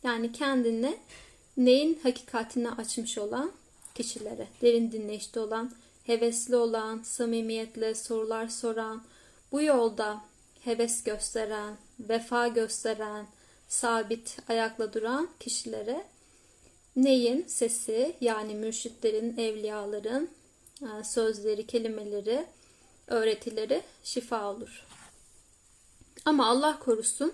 Yani 0.03 0.33
kendini 0.33 0.97
neyin 1.57 2.01
hakikatine 2.03 2.71
açmış 2.71 3.19
olan 3.19 3.53
kişilere, 3.95 4.49
derin 4.63 4.93
dinleşte 4.93 5.41
olan, 5.41 5.73
hevesli 6.05 6.57
olan, 6.57 7.03
samimiyetle 7.03 7.95
sorular 7.95 8.49
soran, 8.49 9.03
bu 9.53 9.63
yolda 9.63 10.21
heves 10.61 11.03
gösteren, 11.05 11.77
vefa 12.01 12.49
gösteren, 12.49 13.27
sabit 13.69 14.37
ayakla 14.49 14.93
duran 14.93 15.29
kişilere 15.41 16.05
neyin 16.97 17.45
sesi 17.47 18.17
yani 18.21 18.55
mürşitlerin, 18.55 19.39
evliyaların 19.39 20.29
e, 20.83 21.05
sözleri, 21.05 21.67
kelimeleri, 21.67 22.47
öğretileri 23.07 23.83
şifa 24.05 24.51
olur. 24.51 24.87
Ama 26.25 26.47
Allah 26.47 26.79
korusun 26.79 27.33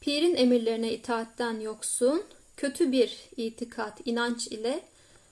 pirin 0.00 0.36
emirlerine 0.36 0.92
itaatten 0.92 1.60
yoksun, 1.60 2.22
kötü 2.56 2.92
bir 2.92 3.18
itikat, 3.36 4.00
inanç 4.04 4.46
ile 4.46 4.82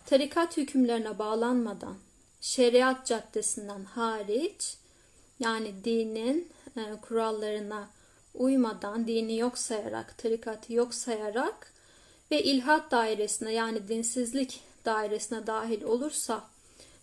tarikat 0.09 0.57
hükümlerine 0.57 1.19
bağlanmadan 1.19 1.97
şeriat 2.41 3.07
caddesinden 3.07 3.85
hariç 3.85 4.77
yani 5.41 5.85
dinin 5.85 6.49
e, 6.77 6.81
kurallarına 7.03 7.89
uymadan, 8.35 9.07
dini 9.07 9.39
yok 9.39 9.59
sayarak, 9.59 10.19
tarikatı 10.19 10.73
yok 10.73 10.95
sayarak 10.95 11.73
ve 12.31 12.43
ilhat 12.43 12.91
dairesine 12.91 13.53
yani 13.53 13.89
dinsizlik 13.89 14.61
dairesine 14.85 15.47
dahil 15.47 15.83
olursa 15.83 16.45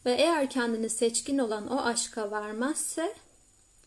ve 0.05 0.13
eğer 0.13 0.49
kendini 0.49 0.89
seçkin 0.89 1.37
olan 1.37 1.67
o 1.71 1.81
aşka 1.81 2.31
vermezse 2.31 3.13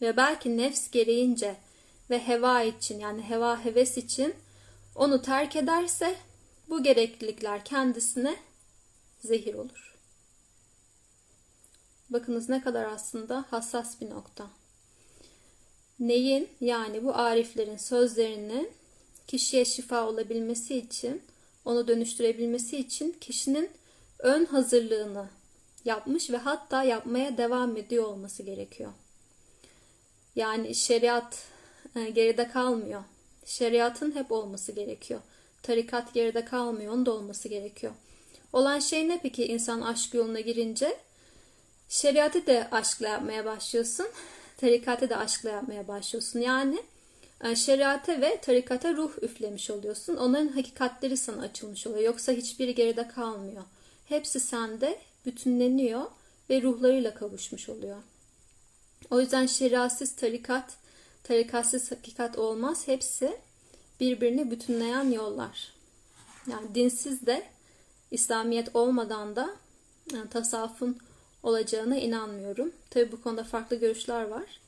ve 0.00 0.16
belki 0.16 0.56
nefs 0.56 0.90
gereğince 0.90 1.56
ve 2.10 2.28
heva 2.28 2.62
için 2.62 3.00
yani 3.00 3.22
heva 3.22 3.64
heves 3.64 3.96
için 3.96 4.34
onu 4.94 5.22
terk 5.22 5.56
ederse 5.56 6.14
bu 6.68 6.82
gereklilikler 6.82 7.64
kendisine 7.64 8.47
zehir 9.20 9.54
olur. 9.54 9.98
Bakınız 12.10 12.48
ne 12.48 12.62
kadar 12.62 12.84
aslında 12.84 13.44
hassas 13.50 14.00
bir 14.00 14.10
nokta. 14.10 14.50
Neyin 16.00 16.48
yani 16.60 17.04
bu 17.04 17.14
ariflerin 17.14 17.76
sözlerinin 17.76 18.70
kişiye 19.26 19.64
şifa 19.64 20.08
olabilmesi 20.08 20.78
için, 20.78 21.22
onu 21.64 21.88
dönüştürebilmesi 21.88 22.76
için 22.76 23.16
kişinin 23.20 23.70
ön 24.18 24.44
hazırlığını 24.44 25.28
yapmış 25.84 26.30
ve 26.30 26.36
hatta 26.36 26.82
yapmaya 26.82 27.38
devam 27.38 27.76
ediyor 27.76 28.04
olması 28.04 28.42
gerekiyor. 28.42 28.92
Yani 30.36 30.74
şeriat 30.74 31.44
e, 31.96 32.10
geride 32.10 32.48
kalmıyor. 32.48 33.04
Şeriatın 33.44 34.14
hep 34.14 34.32
olması 34.32 34.72
gerekiyor. 34.72 35.20
Tarikat 35.62 36.14
geride 36.14 36.44
kalmıyor, 36.44 36.92
onun 36.92 37.06
da 37.06 37.12
olması 37.12 37.48
gerekiyor. 37.48 37.92
Olan 38.52 38.78
şey 38.78 39.08
ne 39.08 39.20
peki 39.22 39.46
insan 39.46 39.80
aşk 39.80 40.14
yoluna 40.14 40.40
girince? 40.40 40.96
Şeriatı 41.88 42.46
da 42.46 42.68
aşkla 42.72 43.08
yapmaya 43.08 43.44
başlıyorsun. 43.44 44.06
Tarikatı 44.56 45.10
da 45.10 45.16
aşkla 45.16 45.50
yapmaya 45.50 45.88
başlıyorsun. 45.88 46.40
Yani 46.40 46.82
e, 47.44 47.56
şeriate 47.56 48.20
ve 48.20 48.40
tarikata 48.40 48.94
ruh 48.94 49.22
üflemiş 49.22 49.70
oluyorsun. 49.70 50.16
Onların 50.16 50.48
hakikatleri 50.48 51.16
sana 51.16 51.42
açılmış 51.42 51.86
oluyor. 51.86 52.02
Yoksa 52.02 52.32
hiçbiri 52.32 52.74
geride 52.74 53.08
kalmıyor. 53.08 53.62
Hepsi 54.08 54.40
sende 54.40 54.98
bütünleniyor 55.26 56.02
ve 56.50 56.62
ruhlarıyla 56.62 57.14
kavuşmuş 57.14 57.68
oluyor. 57.68 57.96
O 59.10 59.20
yüzden 59.20 59.46
şeriatsiz 59.46 60.16
tarikat, 60.16 60.76
tarikatsız 61.22 61.90
hakikat 61.90 62.38
olmaz. 62.38 62.88
Hepsi 62.88 63.36
birbirini 64.00 64.50
bütünleyen 64.50 65.10
yollar. 65.10 65.72
Yani 66.50 66.74
dinsiz 66.74 67.26
de 67.26 67.42
İslamiyet 68.10 68.76
olmadan 68.76 69.36
da 69.36 69.56
yani 70.12 70.30
tasavvufun 70.30 70.98
olacağına 71.42 71.96
inanmıyorum. 71.96 72.72
Tabi 72.90 73.12
bu 73.12 73.22
konuda 73.22 73.44
farklı 73.44 73.76
görüşler 73.76 74.24
var. 74.24 74.60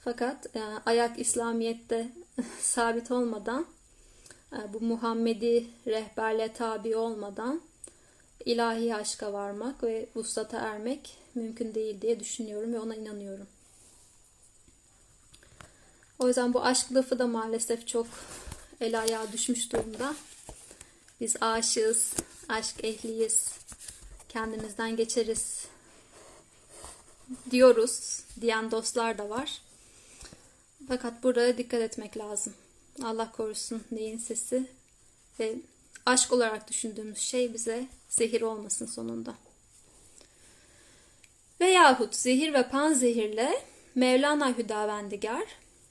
Fakat 0.00 0.56
e, 0.56 0.60
ayak 0.86 1.18
İslamiyet'te 1.18 2.12
sabit 2.60 3.10
olmadan, 3.10 3.66
e, 4.52 4.72
bu 4.72 4.80
Muhammedi 4.80 5.66
rehberle 5.86 6.52
tabi 6.52 6.96
olmadan 6.96 7.60
ilahi 8.44 8.94
aşka 8.94 9.32
varmak 9.32 9.82
ve 9.82 10.08
vuslata 10.16 10.58
ermek 10.58 11.16
mümkün 11.34 11.74
değil 11.74 12.00
diye 12.00 12.20
düşünüyorum 12.20 12.72
ve 12.72 12.80
ona 12.80 12.94
inanıyorum. 12.94 13.46
O 16.18 16.28
yüzden 16.28 16.54
bu 16.54 16.64
aşk 16.64 16.94
lafı 16.94 17.18
da 17.18 17.26
maalesef 17.26 17.86
çok 17.86 18.06
el 18.80 19.00
ayağa 19.00 19.32
düşmüş 19.32 19.72
durumda. 19.72 20.14
Biz 21.20 21.36
aşığız, 21.40 22.12
aşk 22.48 22.84
ehliyiz, 22.84 23.52
kendimizden 24.28 24.96
geçeriz 24.96 25.66
diyoruz 27.50 28.22
diyen 28.40 28.70
dostlar 28.70 29.18
da 29.18 29.30
var. 29.30 29.62
Fakat 30.88 31.22
burada 31.22 31.58
dikkat 31.58 31.80
etmek 31.80 32.16
lazım. 32.16 32.54
Allah 33.02 33.32
korusun 33.32 33.82
neyin 33.90 34.18
sesi 34.18 34.66
ve 35.40 35.54
aşk 36.06 36.32
olarak 36.32 36.68
düşündüğümüz 36.68 37.18
şey 37.18 37.54
bize 37.54 37.86
zehir 38.08 38.42
olmasın 38.42 38.86
sonunda. 38.86 39.34
Veyahut 41.60 42.14
zehir 42.14 42.52
ve 42.52 42.68
panzehirle 42.68 43.62
Mevlana 43.94 44.58
Hüdavendigar 44.58 45.44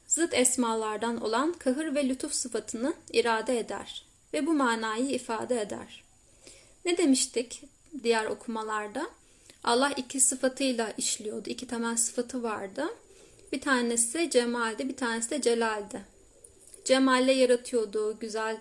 zıt 0.08 0.34
esmalardan 0.34 1.22
olan 1.22 1.54
kahır 1.54 1.96
ve 1.96 2.10
lütuf 2.10 2.34
sıfatını 2.34 2.94
irade 3.14 3.60
eder 3.60 4.06
ve 4.34 4.46
bu 4.46 4.54
manayı 4.54 5.10
ifade 5.10 5.62
eder. 5.62 6.07
Ne 6.88 6.98
demiştik 6.98 7.64
diğer 8.04 8.26
okumalarda? 8.26 9.10
Allah 9.64 9.92
iki 9.98 10.20
sıfatıyla 10.20 10.94
işliyordu. 10.98 11.50
İki 11.50 11.68
temel 11.68 11.98
sıfatı 11.98 12.44
vardı. 12.44 12.86
Bir 13.52 13.62
tanesi 13.62 14.30
cemaldi, 14.30 14.90
bir 14.90 14.96
tanesi 14.96 15.30
de 15.30 15.42
celaldi. 15.42 16.02
Cemalle 16.86 17.32
yaratıyordu, 17.32 18.20
güzel 18.20 18.58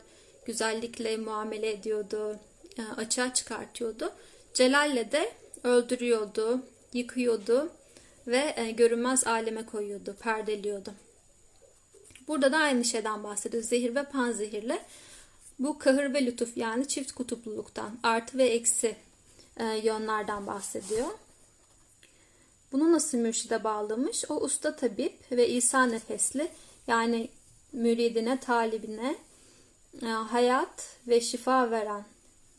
güzellikle 0.46 1.16
muamele 1.16 1.70
ediyordu, 1.70 2.38
e, 2.78 2.82
açığa 2.82 3.34
çıkartıyordu. 3.34 4.12
Celalle 4.54 5.12
de 5.12 5.32
öldürüyordu, 5.64 6.60
yıkıyordu 6.92 7.70
ve 8.26 8.54
e, 8.56 8.70
görünmez 8.70 9.26
aleme 9.26 9.66
koyuyordu, 9.66 10.16
perdeliyordu. 10.20 10.92
Burada 12.28 12.52
da 12.52 12.56
aynı 12.56 12.84
şeyden 12.84 13.24
bahsediyor. 13.24 13.62
Zehir 13.62 13.94
ve 13.94 14.04
panzehirle. 14.04 14.82
Bu 15.58 15.78
kahır 15.78 16.14
ve 16.14 16.26
lütuf 16.26 16.56
yani 16.56 16.88
çift 16.88 17.12
kutupluluktan, 17.12 17.98
artı 18.02 18.38
ve 18.38 18.44
eksi 18.44 18.96
e, 19.56 19.64
yönlerden 19.64 20.46
bahsediyor. 20.46 21.08
Bunu 22.72 22.92
nasıl 22.92 23.18
mürşide 23.18 23.64
bağlamış? 23.64 24.24
O 24.28 24.34
usta 24.34 24.76
tabip 24.76 25.32
ve 25.32 25.48
İsa 25.48 25.86
nefesli 25.86 26.48
yani 26.86 27.28
müridine, 27.72 28.40
talibine 28.40 29.16
e, 30.02 30.06
hayat 30.06 30.96
ve 31.06 31.20
şifa 31.20 31.70
veren 31.70 32.04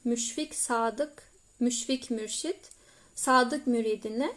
müşfik 0.04 0.56
sadık, 0.56 1.24
müşfik 1.60 2.12
mürşit, 2.12 2.72
sadık 3.16 3.68
müridine 3.68 4.32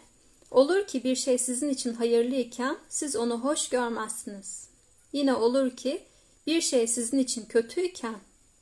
olur 0.51 0.87
ki 0.87 1.03
bir 1.03 1.15
şey 1.15 1.37
sizin 1.37 1.69
için 1.69 1.93
hayırlı 1.93 2.35
iken 2.35 2.77
siz 2.89 3.15
onu 3.15 3.43
hoş 3.43 3.69
görmezsiniz. 3.69 4.67
Yine 5.13 5.33
olur 5.33 5.75
ki 5.75 6.03
bir 6.47 6.61
şey 6.61 6.87
sizin 6.87 7.19
için 7.19 7.45
kötüyken 7.45 8.15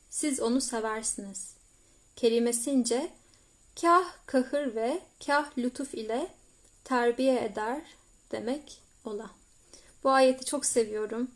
siz 0.10 0.39
onu 0.39 0.62
seversiniz. 0.62 1.54
Kelimesince 2.15 3.12
kah 3.82 4.06
kahır 4.26 4.76
ve 4.76 5.00
kah 5.26 5.58
lütuf 5.58 5.93
ile 5.93 6.28
terbiye 6.84 7.45
eder 7.45 7.82
demek 8.32 8.82
ola. 9.06 9.30
Bu 10.04 10.10
ayeti 10.10 10.45
çok 10.45 10.65
seviyorum. 10.65 11.32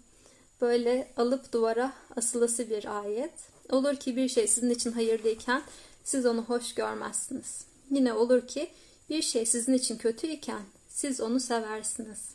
Böyle 0.62 1.12
alıp 1.18 1.54
duvara 1.54 1.94
asılası 2.16 2.70
bir 2.70 3.00
ayet. 3.00 3.34
Olur 3.70 3.96
ki 3.96 4.16
bir 4.16 4.30
şey 4.30 4.48
sizin 4.48 4.70
için 4.70 4.92
hayırlıyken 4.92 5.64
siz 6.04 6.26
onu 6.26 6.42
hoş 6.42 6.74
görmezsiniz. 6.74 7.66
Yine 7.92 8.14
olur 8.14 8.48
ki 8.48 8.70
bir 9.10 9.22
şey 9.22 9.46
sizin 9.46 9.74
için 9.74 9.98
kötüyken 9.98 10.62
siz 10.90 11.22
onu 11.22 11.40
seversiniz. 11.40 12.30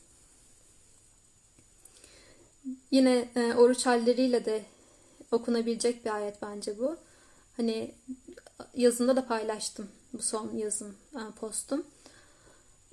Yine 2.91 3.29
e, 3.37 3.55
oruç 3.55 3.87
halleriyle 3.87 4.45
de 4.45 4.63
okunabilecek 5.33 6.05
bir 6.05 6.15
ayet 6.15 6.43
bence 6.43 6.79
bu. 6.79 6.97
Hani 7.57 7.95
yazında 8.75 9.17
da 9.17 9.27
paylaştım 9.27 9.89
bu 10.13 10.23
son 10.23 10.57
yazım 10.57 10.97
e, 11.15 11.21
postum. 11.41 11.87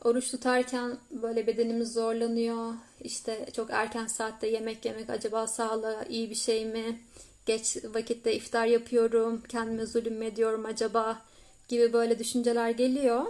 Oruç 0.03 0.31
tutarken 0.31 0.97
böyle 1.11 1.47
bedenimiz 1.47 1.93
zorlanıyor. 1.93 2.73
İşte 3.01 3.47
çok 3.53 3.69
erken 3.71 4.07
saatte 4.07 4.47
yemek 4.47 4.85
yemek 4.85 5.09
acaba 5.09 5.47
sağlığa 5.47 6.03
iyi 6.03 6.29
bir 6.29 6.35
şey 6.35 6.65
mi? 6.65 6.99
Geç 7.45 7.77
vakitte 7.93 8.35
iftar 8.35 8.65
yapıyorum, 8.65 9.43
kendime 9.49 9.85
zulüm 9.85 10.21
ediyorum 10.21 10.65
acaba 10.65 11.21
gibi 11.67 11.93
böyle 11.93 12.19
düşünceler 12.19 12.69
geliyor. 12.69 13.25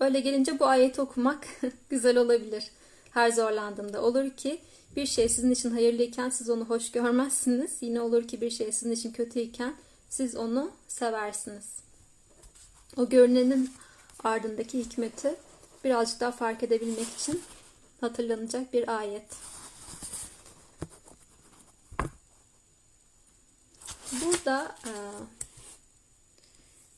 Öyle 0.00 0.20
gelince 0.20 0.58
bu 0.58 0.66
ayeti 0.66 1.00
okumak 1.00 1.46
güzel 1.90 2.16
olabilir. 2.16 2.64
Her 3.10 3.30
zorlandığımda 3.30 4.02
olur 4.02 4.30
ki 4.30 4.60
bir 4.96 5.06
şey 5.06 5.28
sizin 5.28 5.50
için 5.50 5.70
hayırlıyken 5.70 6.30
siz 6.30 6.50
onu 6.50 6.64
hoş 6.64 6.90
görmezsiniz. 6.90 7.76
Yine 7.80 8.00
olur 8.00 8.28
ki 8.28 8.40
bir 8.40 8.50
şey 8.50 8.72
sizin 8.72 8.92
için 8.92 9.12
kötüyken 9.12 9.76
siz 10.08 10.36
onu 10.36 10.70
seversiniz. 10.88 11.76
O 12.96 13.08
görünenin 13.08 13.70
ardındaki 14.24 14.78
hikmeti 14.78 15.36
birazcık 15.84 16.20
daha 16.20 16.32
fark 16.32 16.62
edebilmek 16.62 17.08
için 17.18 17.42
hatırlanacak 18.00 18.72
bir 18.72 18.98
ayet. 18.98 19.26
Burada 24.12 24.76
e, 24.84 24.92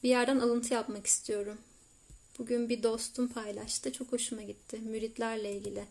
bir 0.03 0.09
yerden 0.09 0.41
alıntı 0.41 0.75
yapmak 0.75 1.07
istiyorum. 1.07 1.59
Bugün 2.39 2.69
bir 2.69 2.83
dostum 2.83 3.29
paylaştı. 3.29 3.93
Çok 3.93 4.13
hoşuma 4.13 4.43
gitti. 4.43 4.79
Müritlerle 4.79 5.53
ilgili. 5.53 5.85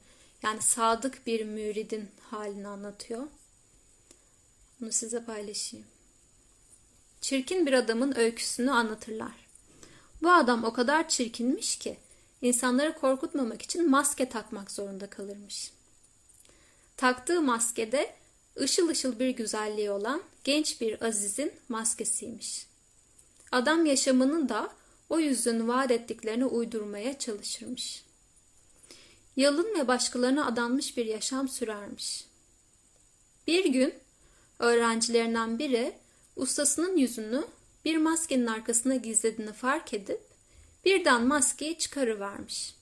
Yani 0.44 0.62
sadık 0.62 1.28
bir 1.28 1.46
müridin 1.46 2.10
halini 2.22 2.68
anlatıyor. 2.68 3.28
Bunu 4.82 4.92
size 4.92 5.26
paylaşayım. 5.26 5.86
Çirkin 7.22 7.66
bir 7.66 7.74
adamın 7.74 8.18
öyküsünü 8.18 8.72
anlatırlar. 8.72 9.48
Bu 10.22 10.32
adam 10.32 10.64
o 10.64 10.74
kadar 10.74 11.10
çirkinmiş 11.10 11.78
ki 11.78 11.98
insanları 12.42 12.96
korkutmamak 12.96 13.62
için 13.62 13.90
maske 13.90 14.30
takmak 14.30 14.72
zorunda 14.72 15.10
kalırmış. 15.10 15.72
Taktığı 16.98 17.42
maskede 17.42 18.16
ışıl 18.60 18.90
ışıl 18.90 19.20
bir 19.20 19.30
güzelliği 19.30 19.92
olan 19.92 20.24
genç 20.44 20.82
bir 20.82 21.06
azizin 21.06 21.54
maskesiymiş. 21.70 22.68
Adam 23.52 23.86
yaşamının 23.86 24.50
da 24.50 24.74
o 25.10 25.20
yüzün 25.20 25.68
vaat 25.68 25.92
ettiklerini 25.92 26.46
uydurmaya 26.46 27.20
çalışırmış. 27.20 28.07
Yalın 29.38 29.80
ve 29.80 29.88
başkalarına 29.88 30.46
adanmış 30.46 30.98
bir 30.98 31.06
yaşam 31.06 31.48
sürermiş. 31.48 32.26
Bir 33.48 33.66
gün 33.66 33.94
öğrencilerinden 34.60 35.60
biri 35.60 35.94
ustasının 36.36 36.98
yüzünü 36.98 37.44
bir 37.86 37.98
maskenin 37.98 38.48
arkasına 38.48 38.96
gizlediğini 38.96 39.54
fark 39.54 39.94
edip 39.94 40.22
birden 40.86 41.28
maskeyi 41.28 41.78
çıkarıvermiş. 41.78 42.76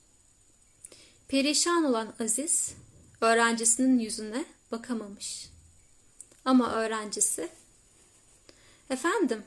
Perişan 1.28 1.84
olan 1.84 2.14
Aziz 2.20 2.74
öğrencisinin 3.22 4.00
yüzüne 4.00 4.46
bakamamış. 4.72 5.50
Ama 6.46 6.74
öğrencisi 6.74 7.50
Efendim, 8.90 9.44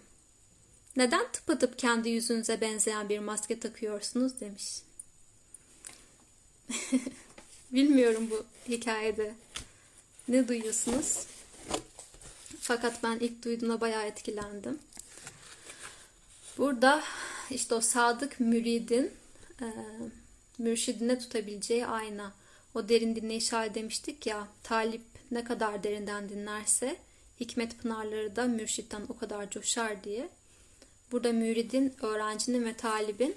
neden 0.96 1.32
tıpatıp 1.32 1.78
kendi 1.78 2.08
yüzünüze 2.08 2.60
benzeyen 2.60 3.08
bir 3.08 3.18
maske 3.18 3.60
takıyorsunuz 3.60 4.40
demiş. 4.40 4.82
Bilmiyorum 7.72 8.30
bu 8.30 8.44
hikayede 8.68 9.34
ne 10.28 10.48
duyuyorsunuz. 10.48 11.26
Fakat 12.60 13.02
ben 13.02 13.18
ilk 13.20 13.44
duyduğuna 13.44 13.80
bayağı 13.80 14.06
etkilendim. 14.06 14.78
Burada 16.58 17.02
işte 17.50 17.74
o 17.74 17.80
sadık 17.80 18.40
müridin 18.40 19.12
e, 19.60 19.66
mürşidine 20.58 21.18
tutabileceği 21.18 21.86
ayna. 21.86 22.32
O 22.74 22.88
derin 22.88 23.16
dinleyiş 23.16 23.52
hali 23.52 23.74
demiştik 23.74 24.26
ya, 24.26 24.48
talip 24.62 25.02
ne 25.30 25.44
kadar 25.44 25.84
derinden 25.84 26.28
dinlerse 26.28 26.96
hikmet 27.40 27.78
pınarları 27.78 28.36
da 28.36 28.44
mürşitten 28.44 29.02
o 29.08 29.18
kadar 29.18 29.50
coşar 29.50 30.04
diye. 30.04 30.28
Burada 31.12 31.32
müridin, 31.32 31.94
öğrencinin 32.02 32.64
ve 32.64 32.74
talibin 32.74 33.36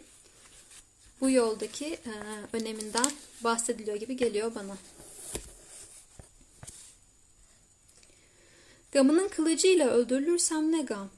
bu 1.21 1.29
yoldaki 1.29 1.85
e, 1.85 2.11
öneminden 2.53 3.11
bahsediliyor 3.43 3.97
gibi 3.97 4.17
geliyor 4.17 4.55
bana. 4.55 4.77
Gamının 8.91 9.27
kılıcıyla 9.27 9.89
öldürülürsem 9.89 10.71
ne 10.71 10.81
gam? 10.81 11.09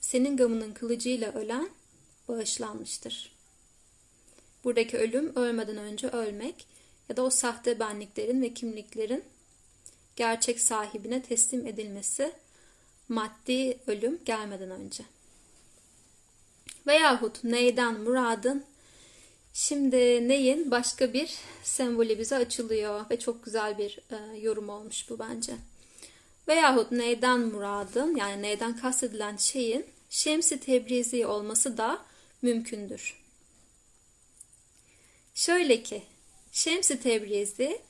Senin 0.00 0.36
gamının 0.36 0.74
kılıcıyla 0.74 1.32
ölen 1.32 1.68
bağışlanmıştır. 2.28 3.34
Buradaki 4.64 4.98
ölüm 4.98 5.36
ölmeden 5.36 5.76
önce 5.76 6.08
ölmek 6.08 6.66
ya 7.08 7.16
da 7.16 7.22
o 7.22 7.30
sahte 7.30 7.78
benliklerin 7.80 8.42
ve 8.42 8.54
kimliklerin 8.54 9.24
gerçek 10.16 10.60
sahibine 10.60 11.22
teslim 11.22 11.66
edilmesi 11.66 12.32
maddi 13.08 13.78
ölüm 13.86 14.20
gelmeden 14.24 14.70
önce. 14.70 15.04
Veyahut 16.86 17.44
neyden 17.44 18.00
muradın 18.00 18.64
Şimdi 19.56 20.28
neyin 20.28 20.70
başka 20.70 21.12
bir 21.12 21.34
sembolü 21.62 22.18
bize 22.18 22.36
açılıyor 22.36 23.10
ve 23.10 23.18
çok 23.18 23.44
güzel 23.44 23.78
bir 23.78 23.98
e, 24.10 24.38
yorum 24.38 24.68
olmuş 24.68 25.10
bu 25.10 25.18
bence. 25.18 25.52
Veyahut 26.48 26.92
neyden 26.92 27.40
muradın 27.40 28.16
yani 28.16 28.42
neyden 28.42 28.76
kastedilen 28.76 29.36
şeyin 29.36 29.86
şemsi 30.10 30.60
tebrizi 30.60 31.26
olması 31.26 31.78
da 31.78 32.04
mümkündür. 32.42 33.20
Şöyle 35.34 35.82
ki 35.82 36.02
Şems-i 36.52 37.00
Tebrizi 37.00 37.80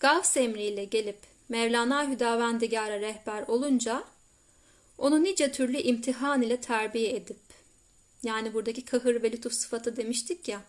Gavs 0.00 0.36
emriyle 0.36 0.84
gelip 0.84 1.18
Mevlana 1.48 2.10
Hüdavendigar'a 2.10 3.00
rehber 3.00 3.42
olunca 3.42 4.04
onu 4.98 5.22
nice 5.22 5.52
türlü 5.52 5.78
imtihan 5.78 6.42
ile 6.42 6.60
terbiye 6.60 7.16
edip 7.16 7.40
yani 8.22 8.54
buradaki 8.54 8.84
kahır 8.84 9.22
ve 9.22 9.32
lütuf 9.32 9.52
sıfatı 9.52 9.96
demiştik 9.96 10.48
ya 10.48 10.62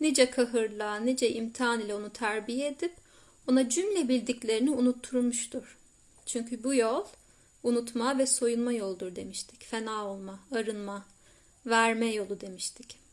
nice 0.00 0.30
kahırla 0.30 0.96
nice 0.96 1.30
imtihan 1.30 1.80
ile 1.80 1.94
onu 1.94 2.10
terbiye 2.10 2.68
edip 2.68 2.92
ona 3.48 3.68
cümle 3.68 4.08
bildiklerini 4.08 4.70
unutturmuştur. 4.70 5.78
Çünkü 6.26 6.64
bu 6.64 6.74
yol 6.74 7.04
unutma 7.62 8.18
ve 8.18 8.26
soyunma 8.26 8.72
yoldur 8.72 9.16
demiştik. 9.16 9.64
Fena 9.64 10.06
olma, 10.06 10.40
arınma, 10.52 11.06
verme 11.66 12.14
yolu 12.14 12.40
demiştik 12.40 13.06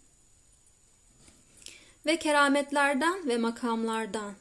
ve 2.05 2.17
kerametlerden 2.19 3.27
ve 3.27 3.37
makamlardan, 3.37 4.33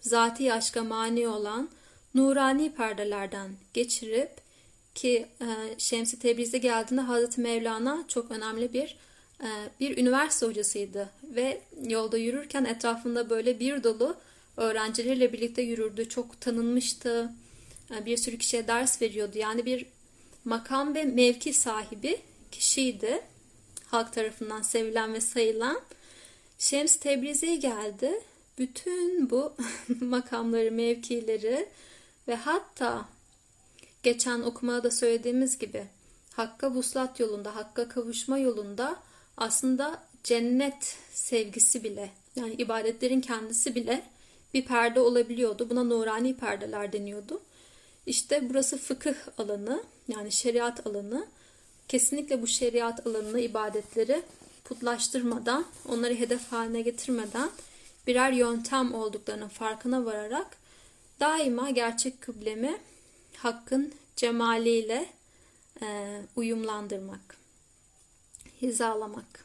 zati 0.00 0.52
aşka 0.52 0.84
mani 0.84 1.28
olan 1.28 1.68
nurani 2.14 2.72
perdelerden 2.74 3.50
geçirip 3.74 4.30
ki 4.94 5.26
e, 5.40 5.46
Şemsi 5.78 6.18
Tebriz'e 6.18 6.58
geldiğinde 6.58 7.00
Hazreti 7.00 7.40
Mevlana 7.40 8.04
çok 8.08 8.30
önemli 8.30 8.72
bir 8.72 8.96
bir 9.80 9.98
üniversite 9.98 10.46
hocasıydı 10.46 11.10
ve 11.22 11.60
yolda 11.82 12.18
yürürken 12.18 12.64
etrafında 12.64 13.30
böyle 13.30 13.60
bir 13.60 13.82
dolu 13.82 14.16
öğrencileriyle 14.56 15.32
birlikte 15.32 15.62
yürürdü. 15.62 16.08
Çok 16.08 16.40
tanınmıştı. 16.40 17.32
E, 17.90 18.06
bir 18.06 18.16
sürü 18.16 18.38
kişiye 18.38 18.68
ders 18.68 19.02
veriyordu. 19.02 19.38
Yani 19.38 19.66
bir 19.66 19.86
makam 20.44 20.94
ve 20.94 21.04
mevki 21.04 21.54
sahibi 21.54 22.20
kişiydi. 22.52 23.22
Halk 23.86 24.12
tarafından 24.12 24.62
sevilen 24.62 25.14
ve 25.14 25.20
sayılan. 25.20 25.80
Şems 26.58 26.96
Tebrizi 26.96 27.60
geldi. 27.60 28.20
Bütün 28.58 29.30
bu 29.30 29.54
makamları, 30.00 30.72
mevkileri 30.72 31.68
ve 32.28 32.34
hatta 32.34 33.08
geçen 34.02 34.40
okumada 34.40 34.84
da 34.84 34.90
söylediğimiz 34.90 35.58
gibi 35.58 35.84
Hakka 36.32 36.70
vuslat 36.70 37.20
yolunda, 37.20 37.56
Hakka 37.56 37.88
kavuşma 37.88 38.38
yolunda 38.38 38.96
aslında 39.36 40.02
cennet 40.24 40.96
sevgisi 41.12 41.84
bile 41.84 42.10
yani 42.36 42.52
ibadetlerin 42.52 43.20
kendisi 43.20 43.74
bile 43.74 44.02
bir 44.54 44.64
perde 44.64 45.00
olabiliyordu. 45.00 45.70
Buna 45.70 45.84
nurani 45.84 46.36
perdeler 46.36 46.92
deniyordu. 46.92 47.40
İşte 48.06 48.48
burası 48.48 48.78
fıkıh 48.78 49.14
alanı 49.38 49.84
yani 50.08 50.32
şeriat 50.32 50.86
alanı. 50.86 51.26
Kesinlikle 51.88 52.42
bu 52.42 52.46
şeriat 52.46 53.06
alanını, 53.06 53.40
ibadetleri 53.40 54.22
putlaştırmadan, 54.64 55.64
onları 55.88 56.14
hedef 56.14 56.52
haline 56.52 56.80
getirmeden 56.80 57.50
birer 58.06 58.32
yöntem 58.32 58.94
olduklarının 58.94 59.48
farkına 59.48 60.04
vararak 60.04 60.56
daima 61.20 61.70
gerçek 61.70 62.20
kıblemi 62.20 62.78
hakkın 63.36 63.92
cemaliyle 64.16 65.06
e, 65.82 66.20
uyumlandırmak, 66.36 67.36
hizalamak. 68.66 69.44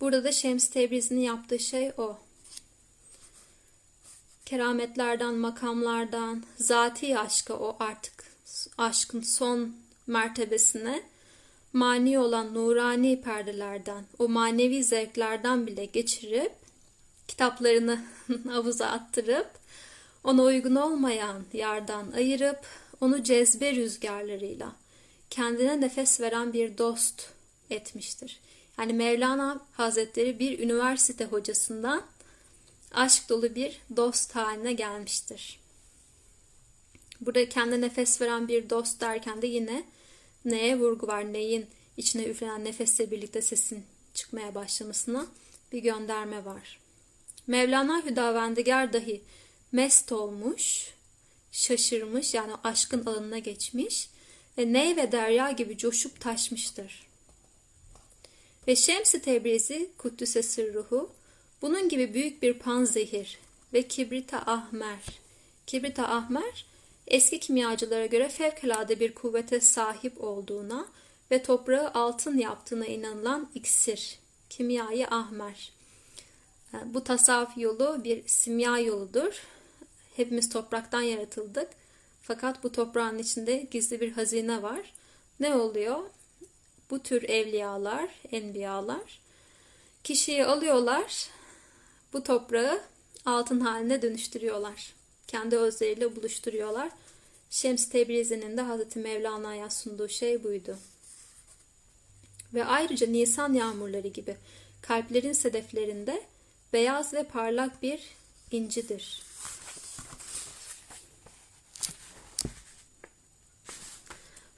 Burada 0.00 0.24
da 0.24 0.32
Şems 0.32 0.68
Tebriz'in 0.68 1.18
yaptığı 1.18 1.58
şey 1.58 1.92
o. 1.98 2.18
Kerametlerden, 4.46 5.34
makamlardan, 5.34 6.44
zati 6.56 7.18
aşka 7.18 7.54
o 7.54 7.76
artık 7.80 8.24
aşkın 8.78 9.20
son 9.20 9.76
mertebesine 10.06 11.02
mani 11.72 12.18
olan 12.18 12.54
nurani 12.54 13.20
perdelerden, 13.20 14.04
o 14.18 14.28
manevi 14.28 14.84
zevklerden 14.84 15.66
bile 15.66 15.84
geçirip 15.84 16.52
kitaplarını 17.28 18.04
havuza 18.48 18.86
attırıp 18.86 19.50
ona 20.24 20.42
uygun 20.42 20.74
olmayan 20.74 21.44
yardan 21.52 22.12
ayırıp 22.12 22.60
onu 23.00 23.22
cezbe 23.22 23.74
rüzgarlarıyla 23.74 24.72
kendine 25.30 25.80
nefes 25.80 26.20
veren 26.20 26.52
bir 26.52 26.78
dost 26.78 27.30
etmiştir. 27.70 28.40
Yani 28.78 28.92
Mevlana 28.92 29.60
Hazretleri 29.72 30.38
bir 30.38 30.58
üniversite 30.58 31.24
hocasından 31.24 32.02
aşk 32.92 33.28
dolu 33.28 33.54
bir 33.54 33.80
dost 33.96 34.36
haline 34.36 34.72
gelmiştir. 34.72 35.60
Burada 37.20 37.48
kendine 37.48 37.80
nefes 37.80 38.20
veren 38.20 38.48
bir 38.48 38.70
dost 38.70 39.00
derken 39.00 39.42
de 39.42 39.46
yine 39.46 39.84
neye 40.44 40.78
vurgu 40.78 41.06
var, 41.06 41.32
neyin 41.32 41.66
içine 41.96 42.24
üflenen 42.24 42.64
nefesle 42.64 43.10
birlikte 43.10 43.42
sesin 43.42 43.84
çıkmaya 44.14 44.54
başlamasına 44.54 45.26
bir 45.72 45.78
gönderme 45.78 46.44
var. 46.44 46.78
Mevlana 47.46 48.02
Hüdavendigar 48.04 48.92
dahi 48.92 49.20
mest 49.72 50.12
olmuş, 50.12 50.90
şaşırmış 51.52 52.34
yani 52.34 52.52
aşkın 52.64 53.06
alanına 53.06 53.38
geçmiş 53.38 54.08
ve 54.58 54.72
ney 54.72 54.96
ve 54.96 55.12
derya 55.12 55.50
gibi 55.50 55.78
coşup 55.78 56.20
taşmıştır. 56.20 57.07
Ve 58.66 58.76
Şems-i 58.76 59.22
Tebrizi 59.22 59.90
Kuddüs'e 59.98 60.42
sırruhu 60.42 61.10
bunun 61.62 61.88
gibi 61.88 62.14
büyük 62.14 62.42
bir 62.42 62.54
panzehir 62.54 63.38
ve 63.72 63.82
kibrita 63.82 64.38
ahmer. 64.38 65.00
Kibrita 65.66 66.08
ahmer 66.08 66.66
eski 67.06 67.40
kimyacılara 67.40 68.06
göre 68.06 68.28
fevkalade 68.28 69.00
bir 69.00 69.14
kuvvete 69.14 69.60
sahip 69.60 70.24
olduğuna 70.24 70.88
ve 71.30 71.42
toprağı 71.42 71.90
altın 71.94 72.38
yaptığına 72.38 72.86
inanılan 72.86 73.50
iksir, 73.54 74.18
kimyayı 74.50 75.08
ahmer. 75.08 75.72
Bu 76.84 77.04
tasavvuf 77.04 77.56
yolu 77.56 78.04
bir 78.04 78.22
simya 78.26 78.78
yoludur. 78.78 79.42
Hepimiz 80.16 80.48
topraktan 80.48 81.02
yaratıldık. 81.02 81.68
Fakat 82.22 82.64
bu 82.64 82.72
toprağın 82.72 83.18
içinde 83.18 83.66
gizli 83.70 84.00
bir 84.00 84.12
hazine 84.12 84.62
var. 84.62 84.94
Ne 85.40 85.54
oluyor? 85.54 86.02
Bu 86.90 87.02
tür 87.02 87.22
evliyalar, 87.22 88.08
enbiyalar 88.32 89.20
kişiyi 90.04 90.44
alıyorlar, 90.44 91.28
bu 92.12 92.22
toprağı 92.22 92.80
altın 93.26 93.60
haline 93.60 94.02
dönüştürüyorlar 94.02 94.98
kendi 95.28 95.56
özleriyle 95.56 96.16
buluşturuyorlar. 96.16 96.90
Şems 97.50 97.88
Tebrizi'nin 97.88 98.56
de 98.56 98.62
Hazreti 98.62 98.98
Mevlana'ya 98.98 99.70
sunduğu 99.70 100.08
şey 100.08 100.44
buydu. 100.44 100.78
Ve 102.54 102.64
ayrıca 102.64 103.06
Nisan 103.06 103.52
yağmurları 103.52 104.08
gibi 104.08 104.36
kalplerin 104.82 105.32
sedeflerinde 105.32 106.22
beyaz 106.72 107.14
ve 107.14 107.24
parlak 107.24 107.82
bir 107.82 108.00
incidir. 108.50 109.22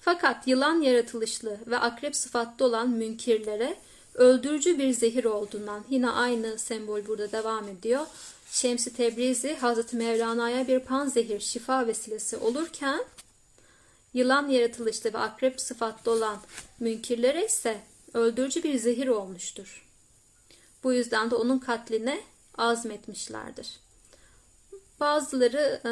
Fakat 0.00 0.48
yılan 0.48 0.80
yaratılışlı 0.80 1.58
ve 1.66 1.78
akrep 1.78 2.16
sıfatlı 2.16 2.64
olan 2.64 2.90
münkirlere 2.90 3.76
öldürücü 4.14 4.78
bir 4.78 4.92
zehir 4.92 5.24
olduğundan 5.24 5.84
yine 5.90 6.10
aynı 6.10 6.58
sembol 6.58 7.06
burada 7.06 7.32
devam 7.32 7.68
ediyor. 7.68 8.06
Şems-i 8.50 8.94
Tebrizi 8.94 9.54
Hazreti 9.54 9.96
Mevlana'ya 9.96 10.68
bir 10.68 10.80
panzehir 10.80 11.40
şifa 11.40 11.86
vesilesi 11.86 12.36
olurken 12.36 13.04
yılan 14.14 14.48
yaratılışlı 14.48 15.12
ve 15.12 15.18
akrep 15.18 15.60
sıfatlı 15.60 16.12
olan 16.12 16.38
münkirlere 16.80 17.46
ise 17.46 17.80
öldürücü 18.14 18.62
bir 18.62 18.78
zehir 18.78 19.08
olmuştur. 19.08 19.86
Bu 20.84 20.92
yüzden 20.92 21.30
de 21.30 21.34
onun 21.34 21.58
katline 21.58 22.20
azmetmişlerdir. 22.58 23.80
Bazıları 25.00 25.80
e, 25.84 25.90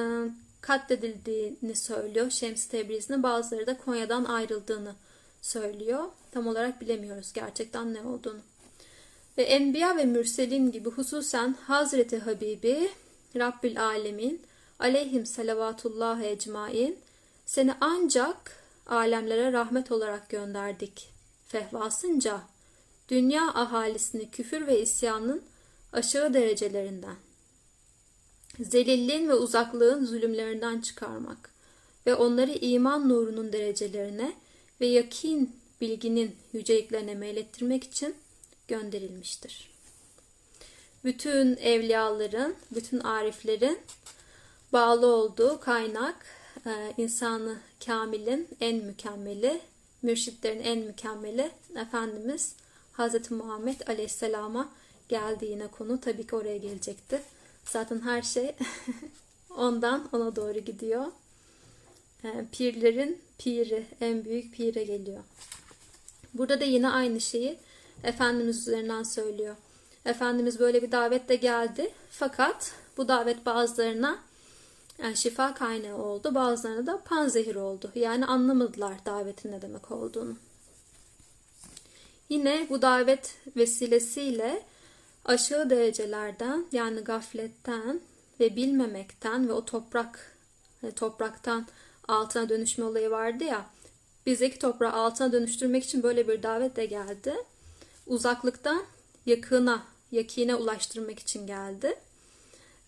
katledildiğini 0.61 1.75
söylüyor 1.75 2.31
Şems 2.31 2.67
Tebriz'in 2.67 3.23
bazıları 3.23 3.67
da 3.67 3.79
Konya'dan 3.79 4.25
ayrıldığını 4.25 4.95
söylüyor. 5.43 6.05
Tam 6.31 6.47
olarak 6.47 6.81
bilemiyoruz 6.81 7.33
gerçekten 7.33 7.95
ne 7.95 8.01
olduğunu. 8.01 8.41
Ve 9.39 9.43
Enbiya 9.43 9.97
ve 9.97 10.05
Mürselin 10.05 10.73
gibi 10.73 10.91
hususen 10.91 11.57
Hazreti 11.67 12.19
Habibi 12.19 12.91
Rabbil 13.37 13.85
Alemin 13.85 14.43
aleyhim 14.79 15.27
salavatullah 15.27 16.21
ecmain 16.21 16.99
seni 17.47 17.75
ancak 17.81 18.57
alemlere 18.87 19.53
rahmet 19.53 19.93
olarak 19.93 20.29
gönderdik. 20.29 21.09
Fehvasınca 21.47 22.41
dünya 23.09 23.43
ahalisini 23.43 24.31
küfür 24.31 24.67
ve 24.67 24.81
isyanın 24.81 25.43
aşağı 25.93 26.35
derecelerinden, 26.35 27.17
zelilliğin 28.61 29.29
ve 29.29 29.35
uzaklığın 29.35 30.05
zulümlerinden 30.05 30.81
çıkarmak 30.81 31.51
ve 32.07 32.15
onları 32.15 32.53
iman 32.53 33.09
nurunun 33.09 33.53
derecelerine 33.53 34.33
ve 34.81 34.87
yakin 34.87 35.57
bilginin 35.81 36.37
yüceliklerine 36.53 37.15
meylettirmek 37.15 37.85
için 37.85 38.15
gönderilmiştir. 38.69 39.71
Bütün 41.05 41.57
evliyaların, 41.57 42.55
bütün 42.71 43.01
ariflerin 43.01 43.79
bağlı 44.73 45.07
olduğu 45.07 45.61
kaynak 45.61 46.27
e, 46.67 46.95
insanı 46.97 47.59
kamilin 47.87 48.49
en 48.61 48.77
mükemmeli, 48.77 49.61
mürşitlerin 50.03 50.61
en 50.61 50.79
mükemmeli 50.79 51.51
Efendimiz 51.77 52.55
Hz. 52.93 53.31
Muhammed 53.31 53.81
Aleyhisselam'a 53.87 54.69
geldiğine 55.09 55.67
konu 55.67 56.01
tabii 56.01 56.27
ki 56.27 56.37
oraya 56.37 56.57
gelecekti. 56.57 57.23
Zaten 57.71 58.01
her 58.01 58.23
şey 58.23 58.55
ondan 59.57 60.09
ona 60.13 60.37
doğru 60.37 60.59
gidiyor. 60.59 61.07
E, 62.25 62.45
pirlerin 62.53 63.21
piri, 63.39 63.87
en 64.01 64.25
büyük 64.25 64.55
pire 64.55 64.85
geliyor. 64.85 65.23
Burada 66.35 66.61
da 66.61 66.65
yine 66.65 66.89
aynı 66.89 67.21
şeyi 67.21 67.59
Efendimiz 68.05 68.59
üzerinden 68.59 69.03
söylüyor. 69.03 69.57
Efendimiz 70.05 70.61
böyle 70.61 70.83
bir 70.83 70.93
davetle 70.93 71.37
geldi. 71.37 71.91
Fakat 72.11 72.73
bu 72.97 73.09
davet 73.09 73.47
bazılarına 73.47 74.19
yani 75.03 75.17
şifa 75.17 75.55
kaynağı 75.55 75.97
oldu. 75.97 76.35
Bazılarına 76.35 76.87
da 76.87 77.01
panzehir 77.05 77.55
oldu. 77.55 77.93
Yani 77.95 78.27
anlamadılar 78.27 79.05
davetin 79.07 79.53
ne 79.53 79.63
demek 79.63 79.91
olduğunu. 79.91 80.37
Yine 82.29 82.67
bu 82.71 82.83
davet 82.83 83.35
vesilesiyle 83.57 84.63
aşağı 85.29 85.71
derecelerden 85.71 86.67
yani 86.73 87.01
gafletten 87.01 88.01
ve 88.41 88.57
bilmemekten 88.57 89.49
ve 89.49 89.53
o 89.53 89.65
toprak 89.65 90.37
hani 90.81 90.93
topraktan 90.93 91.67
altına 92.09 92.49
dönüşme 92.49 92.85
olayı 92.85 93.11
vardı 93.11 93.45
ya 93.45 93.67
bizdeki 94.27 94.59
toprağı 94.59 94.93
altına 94.93 95.33
dönüştürmek 95.33 95.85
için 95.85 96.03
böyle 96.03 96.29
bir 96.29 96.43
davet 96.43 96.77
de 96.77 96.87
geldi. 96.87 97.35
Uzaklıktan 98.07 98.83
yakına, 99.27 99.83
yakine 100.13 100.55
ulaştırmak 100.55 101.19
için 101.19 101.47
geldi. 101.47 101.95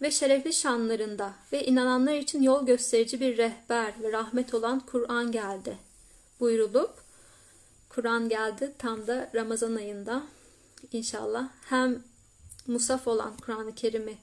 Ve 0.03 0.11
şerefli 0.11 0.53
şanlarında 0.53 1.35
ve 1.53 1.64
inananlar 1.64 2.14
için 2.14 2.42
yol 2.42 2.66
gösterici 2.66 3.20
bir 3.20 3.37
rehber 3.37 3.92
ve 4.03 4.12
rahmet 4.12 4.55
olan 4.55 4.81
Kur'an 4.81 5.33
geldi. 5.33 5.76
Buyrulup 6.40 6.90
Kur'an 7.88 8.29
geldi 8.29 8.72
tam 8.79 9.07
da 9.07 9.31
Ramazan 9.35 9.74
ayında 9.74 10.22
inşallah 10.92 11.48
hem 11.64 12.03
musaf 12.70 13.09
olan 13.09 13.37
Kur'an-ı 13.37 13.74
Kerim'i 13.74 14.18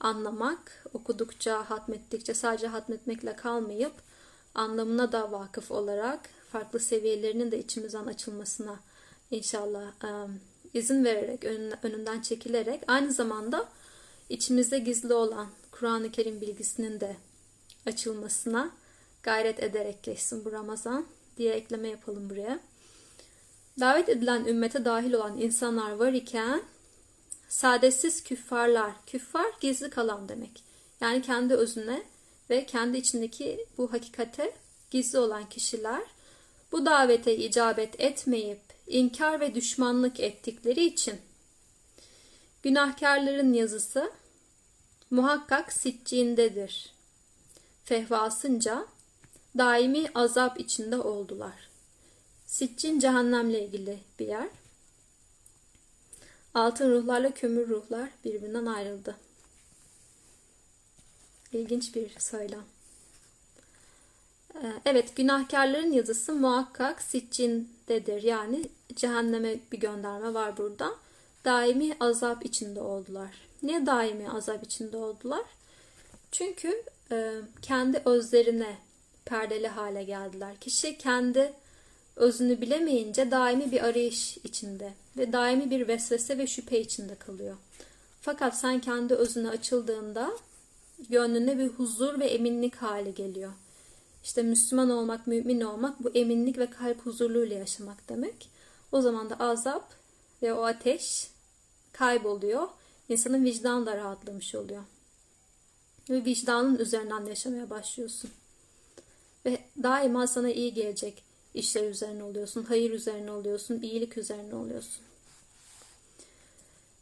anlamak, 0.00 0.84
okudukça, 0.94 1.70
hatmettikçe 1.70 2.34
sadece 2.34 2.66
hatmetmekle 2.66 3.36
kalmayıp 3.36 3.92
anlamına 4.54 5.12
da 5.12 5.32
vakıf 5.32 5.70
olarak 5.70 6.20
farklı 6.52 6.80
seviyelerinin 6.80 7.50
de 7.50 7.58
içimizden 7.58 8.06
açılmasına 8.06 8.80
inşallah 9.30 9.92
izin 10.74 11.04
vererek, 11.04 11.44
önünden 11.82 12.20
çekilerek 12.20 12.82
aynı 12.86 13.12
zamanda 13.12 13.68
içimizde 14.28 14.78
gizli 14.78 15.14
olan 15.14 15.46
Kur'an-ı 15.70 16.10
Kerim 16.10 16.40
bilgisinin 16.40 17.00
de 17.00 17.16
açılmasına 17.86 18.70
gayret 19.22 19.62
ederek 19.62 20.02
geçsin 20.02 20.44
bu 20.44 20.52
Ramazan 20.52 21.06
diye 21.36 21.52
ekleme 21.54 21.88
yapalım 21.88 22.30
buraya. 22.30 22.60
Davet 23.80 24.08
edilen 24.08 24.44
ümmete 24.44 24.84
dahil 24.84 25.12
olan 25.12 25.38
insanlar 25.38 25.92
var 25.92 26.12
iken 26.12 26.62
sadetsiz 27.50 28.24
küffarlar, 28.24 28.92
küffar 29.06 29.52
gizli 29.60 29.90
kalan 29.90 30.28
demek. 30.28 30.62
Yani 31.00 31.22
kendi 31.22 31.54
özüne 31.54 32.02
ve 32.50 32.66
kendi 32.66 32.96
içindeki 32.96 33.66
bu 33.78 33.92
hakikate 33.92 34.54
gizli 34.90 35.18
olan 35.18 35.48
kişiler 35.48 36.02
bu 36.72 36.86
davete 36.86 37.36
icabet 37.36 38.00
etmeyip 38.00 38.60
inkar 38.86 39.40
ve 39.40 39.54
düşmanlık 39.54 40.20
ettikleri 40.20 40.84
için 40.84 41.20
günahkarların 42.62 43.52
yazısı 43.52 44.12
muhakkak 45.10 45.72
siccindedir. 45.72 46.92
Fehvasınca 47.84 48.86
daimi 49.58 50.06
azap 50.14 50.60
içinde 50.60 50.96
oldular. 50.96 51.70
Siccin 52.46 52.98
cehennemle 52.98 53.64
ilgili 53.64 53.98
bir 54.18 54.26
yer. 54.26 54.48
Altın 56.54 56.90
ruhlarla 56.90 57.30
kömür 57.30 57.68
ruhlar 57.68 58.08
birbirinden 58.24 58.66
ayrıldı. 58.66 59.16
İlginç 61.52 61.94
bir 61.94 62.10
söylem. 62.18 62.64
Ee, 64.54 64.72
evet 64.84 65.16
günahkarların 65.16 65.92
yazısı 65.92 66.34
muhakkak 66.34 67.02
siccindedir. 67.02 68.22
Yani 68.22 68.68
cehenneme 68.96 69.56
bir 69.72 69.80
gönderme 69.80 70.34
var 70.34 70.56
burada. 70.56 70.94
Daimi 71.44 71.96
azap 72.00 72.46
içinde 72.46 72.80
oldular. 72.80 73.30
Niye 73.62 73.86
daimi 73.86 74.30
azap 74.30 74.64
içinde 74.64 74.96
oldular? 74.96 75.44
Çünkü 76.32 76.82
e, 77.12 77.34
kendi 77.62 78.02
özlerine 78.04 78.76
perdeli 79.24 79.68
hale 79.68 80.04
geldiler. 80.04 80.56
Kişi 80.56 80.98
kendi 80.98 81.52
özünü 82.20 82.60
bilemeyince 82.60 83.30
daimi 83.30 83.72
bir 83.72 83.84
arayış 83.84 84.36
içinde 84.36 84.92
ve 85.16 85.32
daimi 85.32 85.70
bir 85.70 85.88
vesvese 85.88 86.38
ve 86.38 86.46
şüphe 86.46 86.80
içinde 86.80 87.14
kalıyor. 87.14 87.56
Fakat 88.20 88.58
sen 88.58 88.80
kendi 88.80 89.14
özüne 89.14 89.48
açıldığında 89.48 90.30
gönlüne 91.08 91.58
bir 91.58 91.68
huzur 91.68 92.20
ve 92.20 92.26
eminlik 92.26 92.76
hali 92.76 93.14
geliyor. 93.14 93.52
İşte 94.24 94.42
Müslüman 94.42 94.90
olmak, 94.90 95.26
mümin 95.26 95.60
olmak 95.60 96.04
bu 96.04 96.10
eminlik 96.14 96.58
ve 96.58 96.70
kalp 96.70 97.06
huzurluyla 97.06 97.58
yaşamak 97.58 98.08
demek. 98.08 98.50
O 98.92 99.00
zaman 99.00 99.30
da 99.30 99.40
azap 99.40 99.92
ve 100.42 100.54
o 100.54 100.62
ateş 100.62 101.30
kayboluyor. 101.92 102.68
İnsanın 103.08 103.44
vicdan 103.44 103.86
da 103.86 103.96
rahatlamış 103.96 104.54
oluyor. 104.54 104.82
Ve 106.10 106.24
vicdanın 106.24 106.78
üzerinden 106.78 107.24
yaşamaya 107.24 107.70
başlıyorsun. 107.70 108.30
Ve 109.46 109.58
daima 109.82 110.26
sana 110.26 110.50
iyi 110.50 110.74
gelecek 110.74 111.29
işler 111.54 111.90
üzerine 111.90 112.22
oluyorsun, 112.24 112.62
hayır 112.62 112.90
üzerine 112.90 113.30
oluyorsun, 113.30 113.82
iyilik 113.82 114.18
üzerine 114.18 114.54
oluyorsun. 114.54 115.02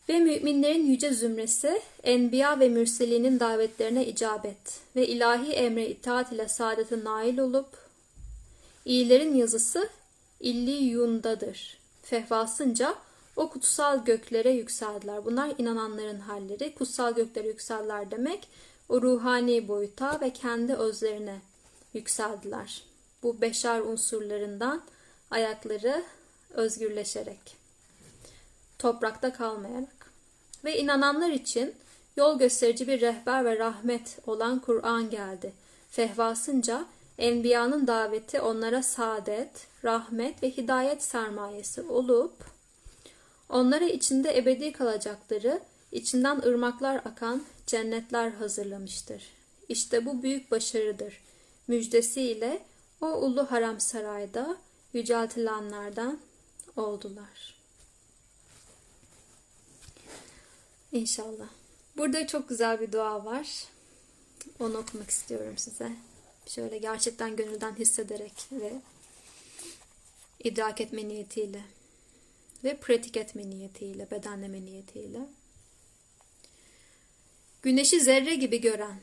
Ve 0.09 0.19
müminlerin 0.19 0.87
yüce 0.87 1.13
zümresi, 1.13 1.83
enbiya 2.03 2.61
ve 2.61 2.69
mürselinin 2.69 3.41
davetlerine 3.41 4.07
icabet 4.07 4.81
ve 4.97 5.07
ilahi 5.07 5.53
emre 5.53 5.89
itaat 5.89 6.33
ile 6.33 6.49
saadete 6.49 7.05
nail 7.05 7.39
olup, 7.39 7.69
iyilerin 8.85 9.35
yazısı 9.35 9.89
illiyundadır. 10.41 11.79
Fehvasınca 12.03 12.95
o 13.37 13.51
kutsal 13.51 14.05
göklere 14.05 14.51
yükseldiler. 14.51 15.25
Bunlar 15.25 15.55
inananların 15.59 16.21
halleri. 16.21 16.75
Kutsal 16.75 17.15
göklere 17.15 17.49
yükseldiler 17.49 18.11
demek, 18.11 18.49
o 18.89 19.03
ruhani 19.03 19.69
boyuta 19.69 20.21
ve 20.21 20.33
kendi 20.33 20.75
özlerine 20.75 21.41
yükseldiler. 21.95 22.88
Bu 23.23 23.41
beşer 23.41 23.81
unsurlarından 23.81 24.83
ayakları 25.31 26.05
özgürleşerek, 26.51 27.57
toprakta 28.79 29.33
kalmayarak 29.33 30.13
ve 30.65 30.79
inananlar 30.79 31.31
için 31.31 31.75
yol 32.17 32.39
gösterici 32.39 32.89
bir 32.89 33.01
rehber 33.01 33.45
ve 33.45 33.59
rahmet 33.59 34.19
olan 34.27 34.59
Kur'an 34.61 35.11
geldi. 35.11 35.53
Fehvasınca 35.91 36.87
Enbiyanın 37.19 37.87
daveti 37.87 38.41
onlara 38.41 38.83
saadet, 38.83 39.67
rahmet 39.85 40.43
ve 40.43 40.51
hidayet 40.51 41.03
sermayesi 41.03 41.83
olup 41.83 42.33
onlara 43.49 43.85
içinde 43.85 44.39
ebedi 44.39 44.73
kalacakları, 44.73 45.61
içinden 45.93 46.39
ırmaklar 46.39 46.97
akan 46.97 47.45
cennetler 47.67 48.31
hazırlamıştır. 48.31 49.23
İşte 49.69 50.07
bu 50.07 50.23
büyük 50.23 50.51
başarıdır. 50.51 51.21
Müjdesiyle 51.69 52.63
o 53.01 53.07
ulu 53.07 53.51
haram 53.51 53.81
sarayda 53.81 54.57
yüceltilenlerden 54.93 56.19
oldular. 56.77 57.55
İnşallah. 60.93 61.49
Burada 61.97 62.27
çok 62.27 62.49
güzel 62.49 62.81
bir 62.81 62.93
dua 62.93 63.25
var. 63.25 63.65
Onu 64.61 64.79
okumak 64.79 65.11
istiyorum 65.11 65.59
size. 65.59 65.93
Şöyle 66.47 66.79
gerçekten 66.79 67.37
gönülden 67.37 67.75
hissederek 67.75 68.33
ve 68.53 68.73
idrak 70.45 70.81
etme 70.81 71.09
niyetiyle 71.09 71.63
ve 72.65 72.77
pratik 72.77 73.17
etme 73.17 73.51
niyetiyle, 73.51 74.11
bedenleme 74.11 74.65
niyetiyle. 74.65 75.21
Güneşi 77.63 78.01
zerre 78.01 78.35
gibi 78.35 78.61
gören, 78.61 79.01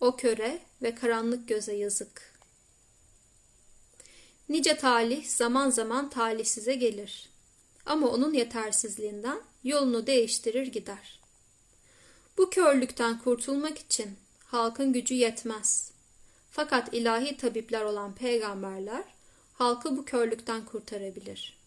o 0.00 0.16
köre 0.16 0.60
ve 0.82 0.94
karanlık 0.94 1.48
göze 1.48 1.74
yazık. 1.74 2.34
Nice 4.48 4.76
talih 4.76 5.28
zaman 5.28 5.70
zaman 5.70 6.10
talihsize 6.10 6.74
gelir. 6.74 7.28
Ama 7.86 8.08
onun 8.08 8.34
yetersizliğinden 8.34 9.40
yolunu 9.64 10.06
değiştirir 10.06 10.66
gider. 10.66 11.20
Bu 12.38 12.50
körlükten 12.50 13.18
kurtulmak 13.18 13.78
için 13.78 14.10
halkın 14.44 14.92
gücü 14.92 15.14
yetmez. 15.14 15.92
Fakat 16.50 16.94
ilahi 16.94 17.36
tabipler 17.36 17.84
olan 17.84 18.14
peygamberler 18.14 19.04
halkı 19.52 19.96
bu 19.96 20.04
körlükten 20.04 20.64
kurtarabilir. 20.64 21.58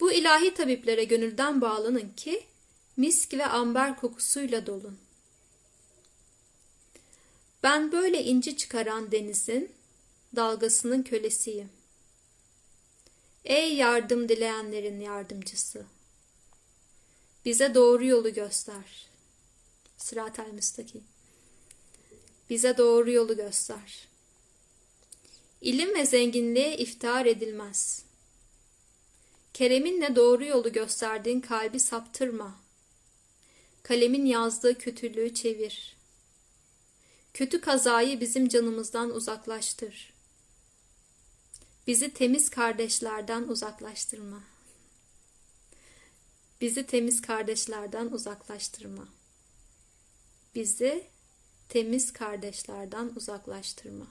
Bu 0.00 0.12
ilahi 0.12 0.54
tabiplere 0.54 1.04
gönülden 1.04 1.60
bağlanın 1.60 2.12
ki 2.16 2.46
misk 2.96 3.34
ve 3.34 3.46
amber 3.46 3.96
kokusuyla 3.96 4.66
dolun. 4.66 4.98
Ben 7.62 7.92
böyle 7.92 8.24
inci 8.24 8.56
çıkaran 8.56 9.12
denizin 9.12 9.72
dalgasının 10.36 11.02
kölesiyim. 11.02 11.70
Ey 13.44 13.74
yardım 13.74 14.28
dileyenlerin 14.28 15.00
yardımcısı! 15.00 15.84
Bize 17.44 17.74
doğru 17.74 18.04
yolu 18.04 18.34
göster. 18.34 19.06
Sırat-el 19.96 20.52
müstakim. 20.52 21.04
Bize 22.50 22.78
doğru 22.78 23.10
yolu 23.10 23.36
göster. 23.36 24.08
İlim 25.60 25.94
ve 25.94 26.06
zenginliğe 26.06 26.76
iftihar 26.76 27.26
edilmez. 27.26 28.04
Kereminle 29.54 30.16
doğru 30.16 30.44
yolu 30.44 30.72
gösterdiğin 30.72 31.40
kalbi 31.40 31.80
saptırma. 31.80 32.60
Kalemin 33.82 34.26
yazdığı 34.26 34.78
kötülüğü 34.78 35.34
çevir. 35.34 35.99
Kötü 37.34 37.60
kazayı 37.60 38.20
bizim 38.20 38.48
canımızdan 38.48 39.10
uzaklaştır. 39.10 40.12
Bizi 41.86 42.14
temiz 42.14 42.50
kardeşlerden 42.50 43.42
uzaklaştırma. 43.42 44.42
Bizi 46.60 46.86
temiz 46.86 47.22
kardeşlerden 47.22 48.06
uzaklaştırma. 48.06 49.08
Bizi 50.54 51.06
temiz 51.68 52.12
kardeşlerden 52.12 53.12
uzaklaştırma. 53.16 54.06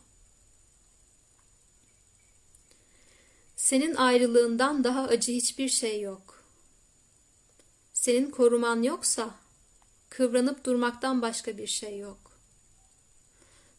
Senin 3.56 3.96
ayrılığından 3.96 4.84
daha 4.84 5.04
acı 5.04 5.32
hiçbir 5.32 5.70
şey 5.70 6.02
yok. 6.02 6.44
Senin 7.94 8.32
koruman 8.32 8.84
yoksa 8.84 9.36
kıvranıp 10.10 10.64
durmaktan 10.64 11.22
başka 11.22 11.58
bir 11.58 11.68
şey 11.68 11.98
yok. 11.98 12.29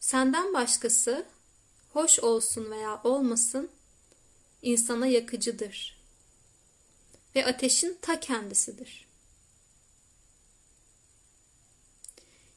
Senden 0.01 0.53
başkası 0.53 1.25
hoş 1.93 2.19
olsun 2.19 2.71
veya 2.71 3.01
olmasın 3.03 3.69
insana 4.61 5.07
yakıcıdır 5.07 6.01
ve 7.35 7.45
ateşin 7.45 7.97
ta 8.01 8.19
kendisidir. 8.19 9.07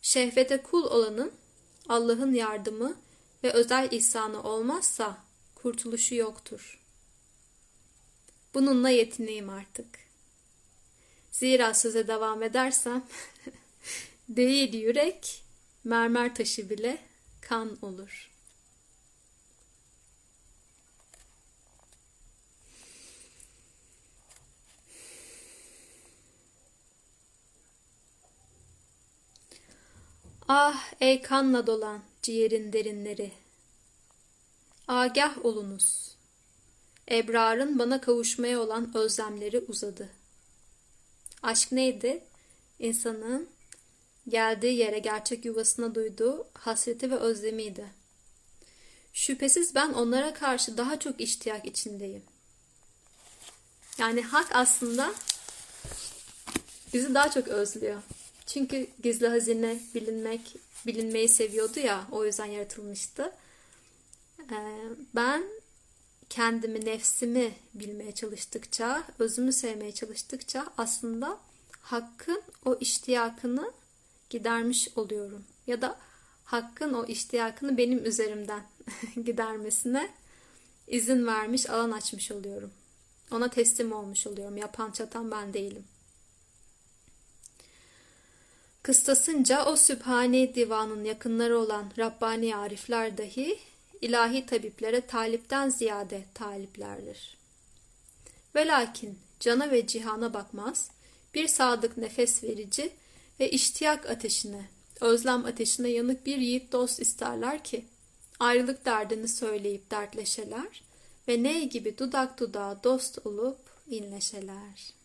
Şehvete 0.02 0.62
kul 0.62 0.84
olanın 0.84 1.32
Allah'ın 1.88 2.34
yardımı 2.34 2.96
ve 3.44 3.52
özel 3.52 3.88
ihsanı 3.92 4.42
olmazsa 4.42 5.18
kurtuluşu 5.54 6.14
yoktur. 6.14 6.80
Bununla 8.54 8.90
yetineyim 8.90 9.50
artık. 9.50 9.98
Zira 11.30 11.74
söze 11.74 12.08
devam 12.08 12.42
edersem 12.42 13.06
değil 14.28 14.74
yürek, 14.74 15.44
mermer 15.84 16.34
taşı 16.34 16.70
bile 16.70 17.13
kan 17.48 17.78
olur.'' 17.82 18.34
Ah 30.48 30.92
ey 31.00 31.22
kanla 31.22 31.66
dolan 31.66 32.02
ciğerin 32.22 32.72
derinleri. 32.72 33.32
Agah 34.88 35.44
olunuz. 35.44 36.14
Ebrar'ın 37.10 37.78
bana 37.78 38.00
kavuşmaya 38.00 38.60
olan 38.60 38.96
özlemleri 38.96 39.58
uzadı. 39.58 40.10
Aşk 41.42 41.72
neydi? 41.72 42.24
İnsanın 42.78 43.48
geldiği 44.28 44.76
yere 44.76 44.98
gerçek 44.98 45.44
yuvasına 45.44 45.94
duyduğu 45.94 46.46
hasreti 46.54 47.10
ve 47.10 47.16
özlemiydi. 47.16 47.86
Şüphesiz 49.12 49.74
ben 49.74 49.92
onlara 49.92 50.34
karşı 50.34 50.76
daha 50.76 50.98
çok 50.98 51.20
iştiyak 51.20 51.66
içindeyim. 51.66 52.22
Yani 53.98 54.22
hak 54.22 54.48
aslında 54.52 55.14
bizi 56.94 57.14
daha 57.14 57.30
çok 57.30 57.48
özlüyor. 57.48 58.02
Çünkü 58.46 58.86
gizli 59.02 59.28
hazine 59.28 59.78
bilinmek, 59.94 60.56
bilinmeyi 60.86 61.28
seviyordu 61.28 61.80
ya, 61.80 62.06
o 62.10 62.24
yüzden 62.24 62.46
yaratılmıştı. 62.46 63.32
Ee, 64.40 64.54
ben 65.14 65.44
kendimi, 66.30 66.84
nefsimi 66.84 67.54
bilmeye 67.74 68.12
çalıştıkça, 68.12 69.04
özümü 69.18 69.52
sevmeye 69.52 69.92
çalıştıkça 69.92 70.66
aslında 70.78 71.38
hakkın 71.80 72.42
o 72.64 72.76
iştiyakını 72.80 73.72
gidermiş 74.30 74.88
oluyorum. 74.96 75.44
Ya 75.66 75.82
da 75.82 75.98
hakkın 76.44 76.94
o 76.94 77.06
iştiyakını 77.06 77.76
benim 77.76 78.04
üzerimden 78.04 78.62
gidermesine 79.24 80.10
izin 80.86 81.26
vermiş, 81.26 81.70
alan 81.70 81.90
açmış 81.90 82.30
oluyorum. 82.30 82.72
Ona 83.30 83.48
teslim 83.48 83.92
olmuş 83.92 84.26
oluyorum. 84.26 84.56
Yapan 84.56 84.90
çatan 84.90 85.30
ben 85.30 85.54
değilim. 85.54 85.84
Kıstasınca 88.82 89.64
o 89.64 89.76
Sübhane 89.76 90.54
Divan'ın 90.54 91.04
yakınları 91.04 91.58
olan 91.58 91.92
Rabbani 91.98 92.56
arifler 92.56 93.18
dahi 93.18 93.58
ilahi 94.00 94.46
tabiplere 94.46 95.00
talipten 95.00 95.68
ziyade 95.68 96.24
taliplerdir. 96.34 97.36
Velakin 98.54 99.18
cana 99.40 99.70
ve 99.70 99.86
cihana 99.86 100.34
bakmaz, 100.34 100.90
bir 101.34 101.48
sadık 101.48 101.96
nefes 101.96 102.44
verici 102.44 102.92
ve 103.40 103.50
iştiyak 103.50 104.10
ateşine, 104.10 104.68
özlem 105.00 105.44
ateşine 105.44 105.88
yanık 105.88 106.26
bir 106.26 106.38
yiğit 106.38 106.72
dost 106.72 107.00
isterler 107.00 107.64
ki, 107.64 107.84
ayrılık 108.40 108.84
derdini 108.84 109.28
söyleyip 109.28 109.90
dertleşeler 109.90 110.82
ve 111.28 111.42
ney 111.42 111.68
gibi 111.68 111.98
dudak 111.98 112.40
dudağa 112.40 112.80
dost 112.84 113.26
olup 113.26 113.58
inleşeler.'' 113.86 115.04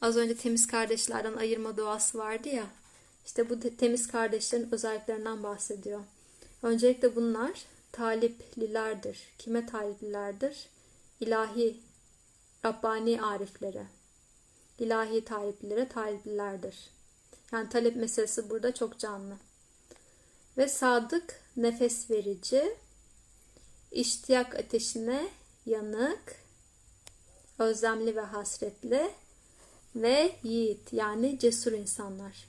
Az 0.00 0.16
önce 0.16 0.36
temiz 0.36 0.66
kardeşlerden 0.66 1.34
ayırma 1.34 1.76
duası 1.76 2.18
vardı 2.18 2.48
ya. 2.48 2.66
İşte 3.26 3.50
bu 3.50 3.60
temiz 3.76 4.08
kardeşlerin 4.08 4.68
özelliklerinden 4.72 5.42
bahsediyor. 5.42 6.00
Öncelikle 6.62 7.16
bunlar 7.16 7.64
taliplilerdir. 7.92 9.18
Kime 9.38 9.66
taliplilerdir? 9.66 10.68
İlahi, 11.20 11.80
Rabbani 12.64 13.22
ariflere. 13.22 13.86
İlahi 14.78 15.24
taliplilere 15.24 15.88
taliplilerdir. 15.88 16.90
Yani 17.52 17.68
talep 17.68 17.96
meselesi 17.96 18.50
burada 18.50 18.74
çok 18.74 18.98
canlı. 18.98 19.36
Ve 20.56 20.68
sadık, 20.68 21.40
nefes 21.56 22.10
verici, 22.10 22.76
iştiyak 23.92 24.54
ateşine 24.54 25.28
yanık, 25.66 26.36
özlemli 27.58 28.16
ve 28.16 28.20
hasretli 28.20 29.10
ve 29.96 30.36
yiğit 30.42 30.92
yani 30.92 31.38
cesur 31.38 31.72
insanlar. 31.72 32.48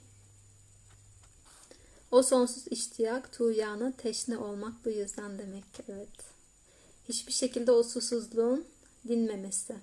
O 2.10 2.22
sonsuz 2.22 2.68
iştiyak, 2.70 3.32
tuğyana 3.32 3.92
teşne 3.92 4.38
olmak 4.38 4.84
bu 4.84 4.90
yüzden 4.90 5.38
demek 5.38 5.64
evet. 5.88 6.08
Hiçbir 7.08 7.32
şekilde 7.32 7.72
o 7.72 7.82
susuzluğun 7.82 8.66
dinmemesi. 9.08 9.76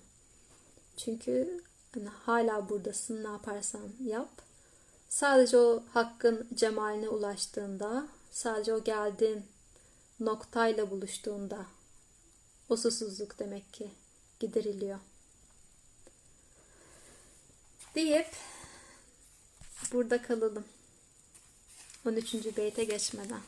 Çünkü 0.98 1.64
hani 1.94 2.08
hala 2.08 2.70
buradasın 2.70 3.24
ne 3.24 3.28
yaparsan 3.28 3.90
yap. 4.06 4.47
Sadece 5.18 5.58
o 5.58 5.84
hakkın 5.94 6.48
cemaline 6.54 7.10
ulaştığında, 7.10 8.08
sadece 8.32 8.74
o 8.74 8.84
geldiğin 8.84 9.46
noktayla 10.20 10.92
buluştuğunda 10.92 11.66
o 12.70 12.78
susuzluk 12.78 13.40
demek 13.40 13.74
ki 13.74 13.92
gideriliyor. 14.40 15.00
Deyip 17.96 18.28
burada 19.94 20.22
kalalım. 20.22 20.66
13. 22.06 22.58
beyte 22.58 22.84
geçmeden. 22.84 23.42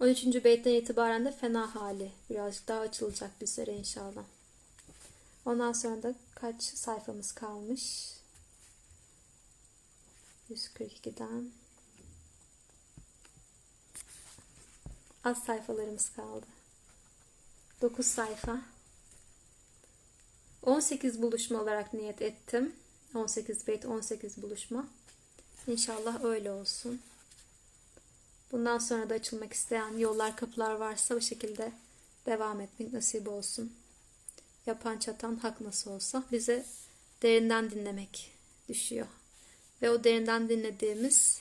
13. 0.00 0.44
beytten 0.44 0.74
itibaren 0.74 1.24
de 1.24 1.32
fena 1.32 1.74
hali 1.74 2.12
birazcık 2.30 2.68
daha 2.68 2.80
açılacak 2.80 3.40
bir 3.40 3.46
süre 3.46 3.72
inşallah. 3.72 4.24
Ondan 5.46 5.72
sonra 5.72 6.02
da 6.02 6.14
kaç 6.34 6.62
sayfamız 6.62 7.32
kalmış? 7.32 8.12
142'den 10.50 11.50
az 15.24 15.44
sayfalarımız 15.44 16.10
kaldı. 16.10 16.46
9 17.82 18.06
sayfa. 18.06 18.60
18 20.62 21.22
buluşma 21.22 21.62
olarak 21.62 21.94
niyet 21.94 22.22
ettim. 22.22 22.76
18 23.14 23.66
beyt 23.66 23.86
18 23.86 24.42
buluşma. 24.42 24.88
İnşallah 25.66 26.24
öyle 26.24 26.50
olsun. 26.50 27.00
Bundan 28.52 28.78
sonra 28.78 29.10
da 29.10 29.14
açılmak 29.14 29.52
isteyen 29.52 29.98
yollar 29.98 30.36
kapılar 30.36 30.74
varsa 30.74 31.16
bu 31.16 31.20
şekilde 31.20 31.72
devam 32.26 32.60
etmek 32.60 32.92
nasip 32.92 33.28
olsun. 33.28 33.72
Yapan 34.66 34.98
çatan 34.98 35.36
hak 35.36 35.60
nasıl 35.60 35.90
olsa 35.90 36.24
bize 36.32 36.66
derinden 37.22 37.70
dinlemek 37.70 38.30
düşüyor. 38.68 39.06
Ve 39.82 39.90
o 39.90 40.04
derinden 40.04 40.48
dinlediğimiz 40.48 41.40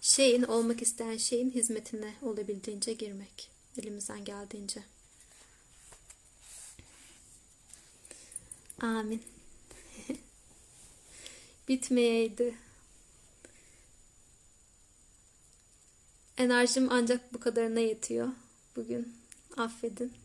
şeyin 0.00 0.42
olmak 0.42 0.82
isteyen 0.82 1.16
şeyin 1.16 1.50
hizmetine 1.50 2.14
olabildiğince 2.22 2.92
girmek. 2.92 3.50
Elimizden 3.78 4.24
geldiğince. 4.24 4.82
Amin. 8.80 9.22
Bitmeyeydi. 11.68 12.54
Enerjim 16.36 16.88
ancak 16.90 17.34
bu 17.34 17.40
kadarına 17.40 17.80
yetiyor 17.80 18.28
bugün. 18.76 19.16
Affedin. 19.56 20.21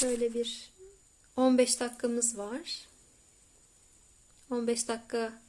Şöyle 0.00 0.34
bir 0.34 0.70
15 1.36 1.80
dakikamız 1.80 2.38
var. 2.38 2.86
15 4.50 4.88
dakika 4.88 5.42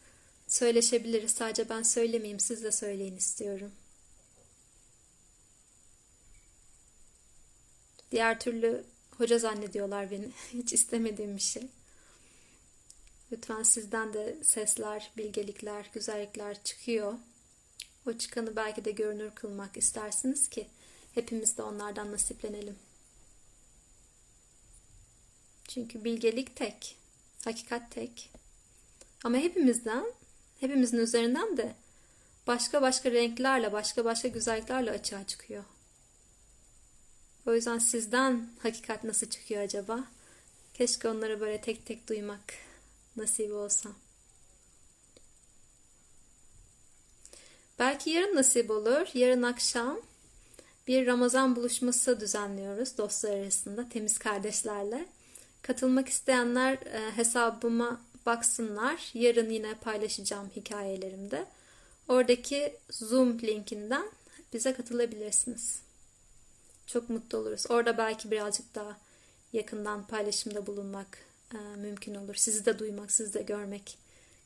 söyleşebiliriz. 0.48 1.32
Sadece 1.32 1.70
ben 1.70 1.84
söylemeyeyim, 1.84 2.40
siz 2.40 2.64
de 2.64 2.72
söyleyin 2.72 3.18
istiyorum. 3.18 3.72
Diğer 8.12 8.40
türlü 8.40 8.84
hoca 9.18 9.40
zannediyorlar 9.40 10.12
beni. 10.12 10.32
Hiç 10.54 10.74
istemediğim 10.74 11.36
bir 11.36 11.42
şey. 11.42 11.68
Lütfen 13.32 13.64
sizden 13.64 14.14
de 14.14 14.38
sesler, 14.44 15.12
bilgelikler, 15.18 15.90
güzellikler 15.94 16.64
çıkıyor. 16.64 17.14
O 18.06 18.14
çıkanı 18.14 18.56
belki 18.56 18.86
de 18.86 18.92
görünür 18.92 19.32
kılmak 19.36 19.78
istersiniz 19.78 20.50
ki 20.50 20.68
hepimiz 21.14 21.58
de 21.58 21.62
onlardan 21.62 22.12
nasiplenelim. 22.12 22.76
Çünkü 25.68 26.04
bilgelik 26.04 26.56
tek, 26.56 26.98
hakikat 27.44 27.92
tek. 27.92 28.32
Ama 29.24 29.38
hepimizden, 29.38 30.06
hepimizin 30.60 30.98
üzerinden 30.98 31.58
de 31.58 31.76
başka 32.48 32.82
başka 32.82 33.12
renklerle, 33.12 33.74
başka 33.74 34.06
başka 34.06 34.28
güzelliklerle 34.28 34.92
açığa 34.92 35.28
çıkıyor. 35.28 35.64
O 37.46 37.54
yüzden 37.54 37.78
sizden 37.78 38.50
hakikat 38.64 39.04
nasıl 39.04 39.30
çıkıyor 39.30 39.62
acaba? 39.62 40.04
Keşke 40.74 41.10
onları 41.10 41.40
böyle 41.40 41.62
tek 41.62 41.86
tek 41.86 42.10
duymak 42.10 42.54
nasip 43.16 43.52
olsa. 43.52 43.90
Belki 47.80 48.10
yarın 48.10 48.36
nasip 48.36 48.72
olur. 48.72 49.08
Yarın 49.14 49.44
akşam 49.44 50.02
bir 50.88 51.08
Ramazan 51.08 51.56
buluşması 51.56 52.20
düzenliyoruz 52.20 52.98
dostlar 52.98 53.32
arasında 53.32 53.90
temiz 53.90 54.18
kardeşlerle. 54.18 55.08
Katılmak 55.68 56.10
isteyenler 56.10 56.74
e, 56.74 57.12
hesabıma 57.16 58.02
baksınlar. 58.26 59.12
Yarın 59.14 59.50
yine 59.50 59.74
paylaşacağım 59.74 60.50
hikayelerimde. 60.56 61.46
Oradaki 62.08 62.78
Zoom 62.90 63.42
linkinden 63.42 64.12
bize 64.54 64.74
katılabilirsiniz. 64.74 65.82
Çok 66.86 67.10
mutlu 67.10 67.38
oluruz. 67.38 67.66
Orada 67.70 67.98
belki 67.98 68.32
birazcık 68.32 68.76
daha 68.76 68.98
yakından 69.54 70.08
paylaşımda 70.08 70.68
bulunmak 70.68 71.18
e, 71.54 71.58
mümkün 71.58 72.16
olur. 72.16 72.36
Sizi 72.36 72.66
de 72.66 72.80
duymak, 72.80 73.12
sizi 73.12 73.34
de 73.34 73.42
görmek 73.42 73.98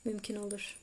mümkün 0.06 0.36
olur. 0.36 0.81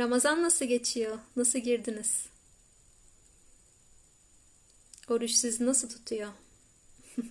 Ramazan 0.00 0.42
nasıl 0.42 0.64
geçiyor? 0.64 1.18
Nasıl 1.36 1.58
girdiniz? 1.58 2.26
Oruç 5.08 5.30
sizi 5.30 5.66
nasıl 5.66 5.88
tutuyor? 5.88 6.32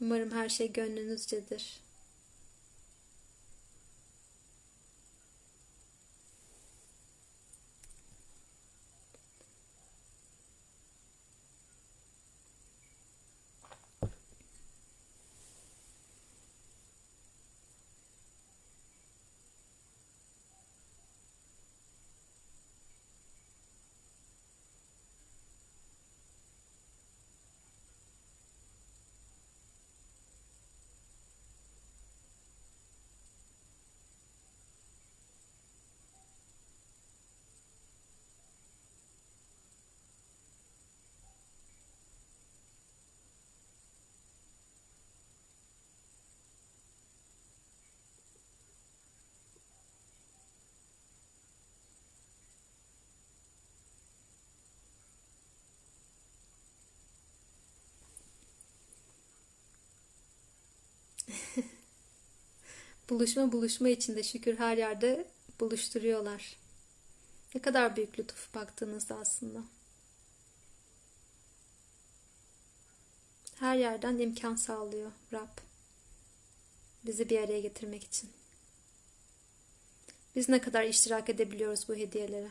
Umarım 0.00 0.30
her 0.30 0.48
şey 0.48 0.72
gönlünüzcedir. 0.72 1.80
buluşma 63.10 63.52
buluşma 63.52 63.88
içinde 63.88 64.22
şükür 64.22 64.58
her 64.58 64.76
yerde 64.76 65.26
buluşturuyorlar. 65.60 66.56
Ne 67.54 67.62
kadar 67.62 67.96
büyük 67.96 68.18
lütuf 68.18 68.54
baktığınızda 68.54 69.16
aslında. 69.16 69.62
Her 73.60 73.76
yerden 73.76 74.18
imkan 74.18 74.56
sağlıyor 74.56 75.10
Rab. 75.32 75.58
Bizi 77.06 77.30
bir 77.30 77.38
araya 77.38 77.60
getirmek 77.60 78.04
için. 78.04 78.30
Biz 80.36 80.48
ne 80.48 80.60
kadar 80.60 80.84
iştirak 80.84 81.28
edebiliyoruz 81.28 81.88
bu 81.88 81.94
hediyelere? 81.96 82.50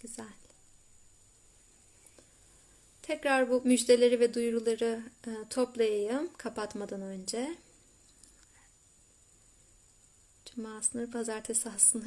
Güzel. 0.00 0.26
Tekrar 3.10 3.50
bu 3.50 3.62
müjdeleri 3.64 4.20
ve 4.20 4.34
duyuruları 4.34 5.02
e, 5.26 5.30
toplayayım 5.50 6.30
kapatmadan 6.36 7.02
önce. 7.02 7.56
Cuma 10.46 10.82
sınır, 10.82 11.10
pazartesi 11.10 11.68
aslında. 11.76 12.04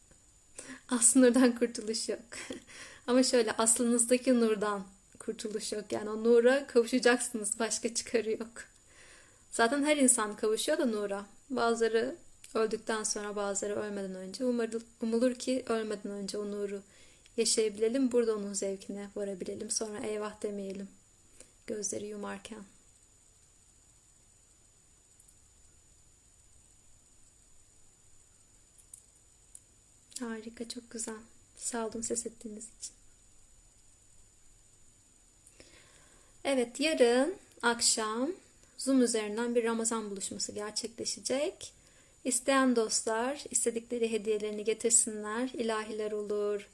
Aslından 0.88 1.58
kurtuluş 1.58 2.08
yok. 2.08 2.20
Ama 3.06 3.22
şöyle 3.22 3.52
aslınızdaki 3.52 4.40
nurdan 4.40 4.84
kurtuluş 5.18 5.72
yok. 5.72 5.92
Yani 5.92 6.10
o 6.10 6.24
nura 6.24 6.66
kavuşacaksınız. 6.66 7.58
Başka 7.58 7.94
çıkarı 7.94 8.30
yok. 8.30 8.52
Zaten 9.50 9.84
her 9.84 9.96
insan 9.96 10.36
kavuşuyor 10.36 10.78
da 10.78 10.86
nura. 10.86 11.26
Bazıları 11.50 12.16
öldükten 12.54 13.02
sonra 13.02 13.36
bazıları 13.36 13.76
ölmeden 13.76 14.14
önce. 14.14 14.44
Umarıl, 14.44 14.80
umulur 15.02 15.34
ki 15.34 15.64
ölmeden 15.68 16.12
önce 16.12 16.38
o 16.38 16.50
nuru 16.50 16.82
yaşayabilelim. 17.36 18.12
Burada 18.12 18.36
onun 18.36 18.52
zevkine 18.52 19.10
varabilelim. 19.16 19.70
Sonra 19.70 20.06
eyvah 20.06 20.42
demeyelim. 20.42 20.88
Gözleri 21.66 22.06
yumarken. 22.06 22.64
Harika, 30.20 30.68
çok 30.68 30.90
güzel. 30.90 31.14
Sağ 31.56 31.86
olun 31.86 32.00
ses 32.00 32.26
ettiğiniz 32.26 32.64
için. 32.64 32.94
Evet, 36.44 36.80
yarın 36.80 37.34
akşam 37.62 38.32
Zoom 38.78 39.02
üzerinden 39.02 39.54
bir 39.54 39.64
Ramazan 39.64 40.10
buluşması 40.10 40.52
gerçekleşecek. 40.52 41.72
İsteyen 42.24 42.76
dostlar 42.76 43.44
istedikleri 43.50 44.12
hediyelerini 44.12 44.64
getirsinler. 44.64 45.48
İlahiler 45.48 46.12
olur, 46.12 46.68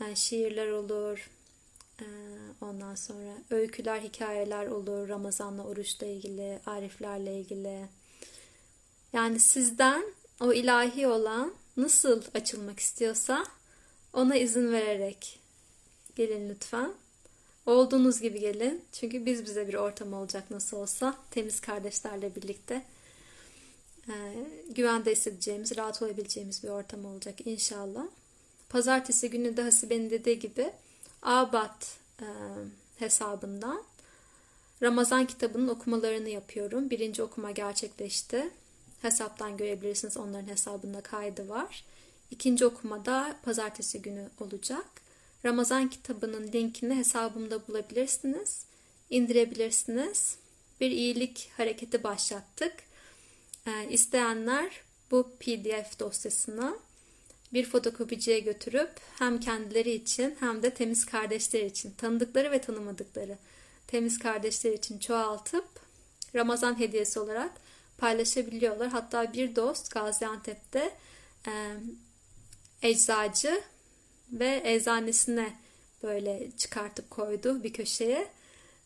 yani 0.00 0.12
e, 0.12 0.16
şiirler 0.16 0.68
olur, 0.68 1.30
e, 2.00 2.06
ondan 2.60 2.94
sonra 2.94 3.34
öyküler, 3.50 4.00
hikayeler 4.00 4.66
olur. 4.66 5.08
Ramazanla, 5.08 5.64
oruçla 5.64 6.06
ilgili, 6.06 6.60
ariflerle 6.66 7.40
ilgili. 7.40 7.88
Yani 9.12 9.40
sizden 9.40 10.04
o 10.40 10.52
ilahi 10.52 11.06
olan 11.06 11.54
nasıl 11.76 12.22
açılmak 12.34 12.80
istiyorsa 12.80 13.44
ona 14.12 14.36
izin 14.36 14.72
vererek 14.72 15.40
gelin 16.16 16.48
lütfen. 16.48 16.92
Olduğunuz 17.66 18.20
gibi 18.20 18.40
gelin. 18.40 18.84
Çünkü 18.92 19.26
biz 19.26 19.44
bize 19.44 19.68
bir 19.68 19.74
ortam 19.74 20.12
olacak 20.12 20.50
nasıl 20.50 20.76
olsa. 20.76 21.16
Temiz 21.30 21.60
kardeşlerle 21.60 22.34
birlikte. 22.34 22.82
Ee, 24.08 24.12
güvende 24.70 25.12
hissedeceğimiz, 25.12 25.76
rahat 25.76 26.02
olabileceğimiz 26.02 26.62
bir 26.64 26.68
ortam 26.68 27.04
olacak 27.04 27.46
inşallah. 27.46 28.06
Pazartesi 28.68 29.30
günü 29.30 29.56
de 29.56 29.62
Hasibe'nin 29.62 30.10
dediği 30.10 30.38
gibi 30.38 30.72
Abat 31.22 31.96
e, 32.20 32.26
hesabından 32.98 33.82
Ramazan 34.82 35.26
kitabının 35.26 35.68
okumalarını 35.68 36.28
yapıyorum. 36.28 36.90
Birinci 36.90 37.22
okuma 37.22 37.50
gerçekleşti. 37.50 38.50
Hesaptan 39.02 39.56
görebilirsiniz. 39.56 40.16
Onların 40.16 40.48
hesabında 40.48 41.00
kaydı 41.00 41.48
var. 41.48 41.84
İkinci 42.30 42.66
okumada 42.66 43.36
pazartesi 43.42 44.02
günü 44.02 44.30
olacak. 44.40 44.86
Ramazan 45.44 45.90
kitabının 45.90 46.52
linkini 46.52 46.94
hesabımda 46.94 47.68
bulabilirsiniz. 47.68 48.64
indirebilirsiniz. 49.10 50.36
Bir 50.80 50.90
iyilik 50.90 51.50
hareketi 51.56 52.02
başlattık. 52.02 52.72
Ee, 53.66 53.88
isteyenler 53.90 54.80
bu 55.10 55.30
PDF 55.40 55.98
dosyasını 55.98 56.78
bir 57.52 57.64
fotokopiciye 57.64 58.40
götürüp 58.40 58.90
hem 59.18 59.40
kendileri 59.40 59.90
için 59.90 60.36
hem 60.40 60.62
de 60.62 60.70
temiz 60.70 61.06
kardeşler 61.06 61.62
için 61.62 61.90
tanıdıkları 61.90 62.50
ve 62.50 62.60
tanımadıkları 62.60 63.38
temiz 63.86 64.18
kardeşler 64.18 64.72
için 64.72 64.98
çoğaltıp 64.98 65.64
Ramazan 66.34 66.78
hediyesi 66.78 67.20
olarak 67.20 67.52
paylaşabiliyorlar. 67.98 68.88
Hatta 68.88 69.32
bir 69.32 69.56
dost 69.56 69.90
Gaziantep'te 69.90 70.94
e, 71.46 71.52
eczacı 72.82 73.62
ve 74.32 74.62
eczanesine 74.64 75.56
böyle 76.02 76.50
çıkartıp 76.56 77.10
koydu 77.10 77.62
bir 77.62 77.72
köşeye. 77.72 78.28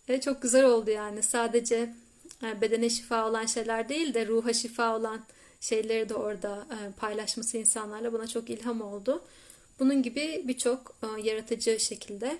Ve 0.09 0.21
çok 0.21 0.43
güzel 0.43 0.65
oldu 0.65 0.91
yani. 0.91 1.23
Sadece 1.23 1.95
bedene 2.43 2.91
şifa 2.91 3.29
olan 3.29 3.47
şeyler 3.47 3.89
değil 3.89 4.15
de 4.15 4.27
ruha 4.27 4.53
şifa 4.53 4.97
olan 4.97 5.21
şeyleri 5.61 6.09
de 6.09 6.15
orada 6.15 6.67
e, 6.71 6.93
paylaşması 6.93 7.59
insanlarla 7.59 8.13
buna 8.13 8.27
çok 8.27 8.51
ilham 8.51 8.81
oldu. 8.81 9.25
Bunun 9.79 10.03
gibi 10.03 10.43
birçok 10.45 10.97
e, 11.03 11.21
yaratıcı 11.21 11.81
şekilde 11.81 12.39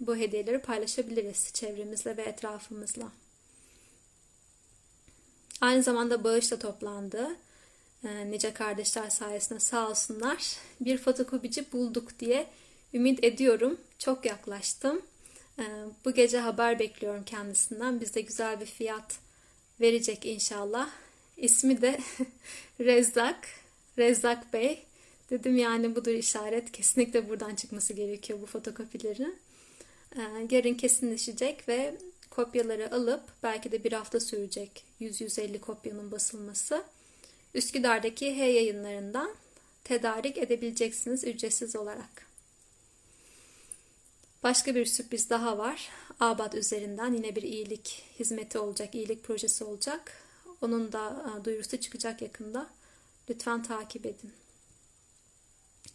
bu 0.00 0.16
hediyeleri 0.16 0.58
paylaşabiliriz 0.58 1.52
çevremizle 1.52 2.16
ve 2.16 2.22
etrafımızla. 2.22 3.12
Aynı 5.60 5.82
zamanda 5.82 6.24
bağış 6.24 6.50
da 6.50 6.58
toplandı. 6.58 7.36
E, 8.04 8.30
nice 8.30 8.54
kardeşler 8.54 9.10
sayesinde 9.10 9.60
sağ 9.60 9.90
olsunlar. 9.90 10.56
Bir 10.80 10.98
fotokopici 10.98 11.72
bulduk 11.72 12.18
diye 12.18 12.46
ümit 12.94 13.24
ediyorum. 13.24 13.80
Çok 13.98 14.24
yaklaştım. 14.24 15.02
Bu 16.04 16.10
gece 16.14 16.38
haber 16.38 16.78
bekliyorum 16.78 17.24
kendisinden. 17.24 18.00
Bize 18.00 18.20
güzel 18.20 18.60
bir 18.60 18.66
fiyat 18.66 19.18
verecek 19.80 20.26
inşallah. 20.26 20.90
İsmi 21.40 21.82
de 21.82 21.98
Rezzak. 22.80 23.48
Rezzak 23.98 24.52
Bey. 24.52 24.82
Dedim 25.30 25.56
yani 25.56 25.96
budur 25.96 26.12
işaret. 26.12 26.72
Kesinlikle 26.72 27.28
buradan 27.28 27.54
çıkması 27.54 27.92
gerekiyor 27.92 28.40
bu 28.42 28.46
fotokopilerin. 28.46 29.38
E, 30.16 30.20
yarın 30.50 30.74
kesinleşecek 30.74 31.68
ve 31.68 31.94
kopyaları 32.30 32.94
alıp 32.94 33.22
belki 33.42 33.72
de 33.72 33.84
bir 33.84 33.92
hafta 33.92 34.20
sürecek 34.20 34.84
100-150 35.00 35.60
kopyanın 35.60 36.10
basılması. 36.10 36.84
Üsküdar'daki 37.54 38.36
H 38.36 38.44
yayınlarından 38.44 39.34
tedarik 39.84 40.38
edebileceksiniz 40.38 41.24
ücretsiz 41.24 41.76
olarak. 41.76 42.30
Başka 44.42 44.74
bir 44.74 44.86
sürpriz 44.86 45.30
daha 45.30 45.58
var. 45.58 45.88
Abat 46.20 46.54
üzerinden 46.54 47.12
yine 47.12 47.36
bir 47.36 47.42
iyilik 47.42 48.04
hizmeti 48.18 48.58
olacak, 48.58 48.94
iyilik 48.94 49.24
projesi 49.24 49.64
olacak. 49.64 50.19
Onun 50.60 50.92
da 50.92 51.24
e, 51.40 51.44
duyurusu 51.44 51.76
çıkacak 51.76 52.22
yakında. 52.22 52.70
Lütfen 53.30 53.62
takip 53.62 54.06
edin. 54.06 54.32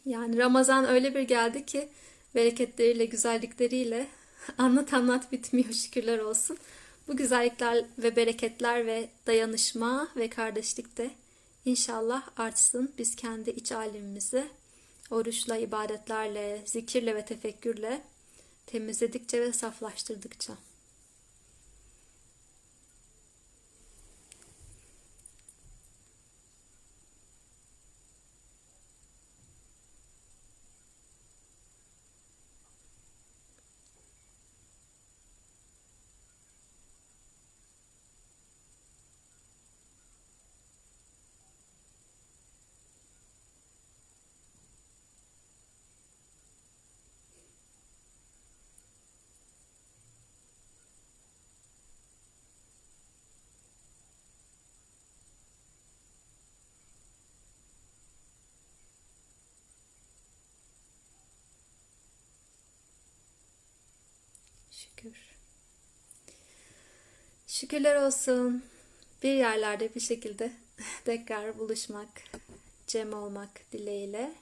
Yani 0.05 0.37
Ramazan 0.37 0.85
öyle 0.85 1.15
bir 1.15 1.21
geldi 1.21 1.65
ki 1.65 1.89
bereketleriyle, 2.35 3.05
güzellikleriyle 3.05 4.07
anlat 4.57 4.93
anlat 4.93 5.31
bitmiyor 5.31 5.73
şükürler 5.73 6.19
olsun. 6.19 6.57
Bu 7.07 7.17
güzellikler 7.17 7.85
ve 7.97 8.15
bereketler 8.15 8.85
ve 8.85 9.09
dayanışma 9.27 10.07
ve 10.15 10.29
kardeşlik 10.29 10.97
de 10.97 11.11
inşallah 11.65 12.29
artsın. 12.37 12.93
Biz 12.97 13.15
kendi 13.15 13.49
iç 13.49 13.71
alemimizi 13.71 14.47
oruçla, 15.11 15.57
ibadetlerle, 15.57 16.61
zikirle 16.65 17.15
ve 17.15 17.25
tefekkürle 17.25 18.01
temizledikçe 18.65 19.41
ve 19.41 19.53
saflaştırdıkça. 19.53 20.53
Şükür. 64.75 65.13
Şükürler 67.47 67.95
olsun. 67.95 68.63
Bir 69.23 69.33
yerlerde 69.33 69.95
bir 69.95 69.99
şekilde 69.99 70.51
tekrar 71.05 71.59
buluşmak, 71.59 72.09
cem 72.87 73.13
olmak 73.13 73.71
dileğiyle. 73.71 74.35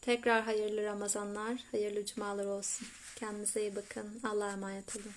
Tekrar 0.00 0.42
hayırlı 0.42 0.84
Ramazanlar, 0.84 1.60
hayırlı 1.70 2.06
cumalar 2.06 2.46
olsun. 2.46 2.88
Kendinize 3.16 3.60
iyi 3.60 3.76
bakın. 3.76 4.20
Allah'a 4.24 4.52
emanet 4.52 4.96
olun. 4.96 5.12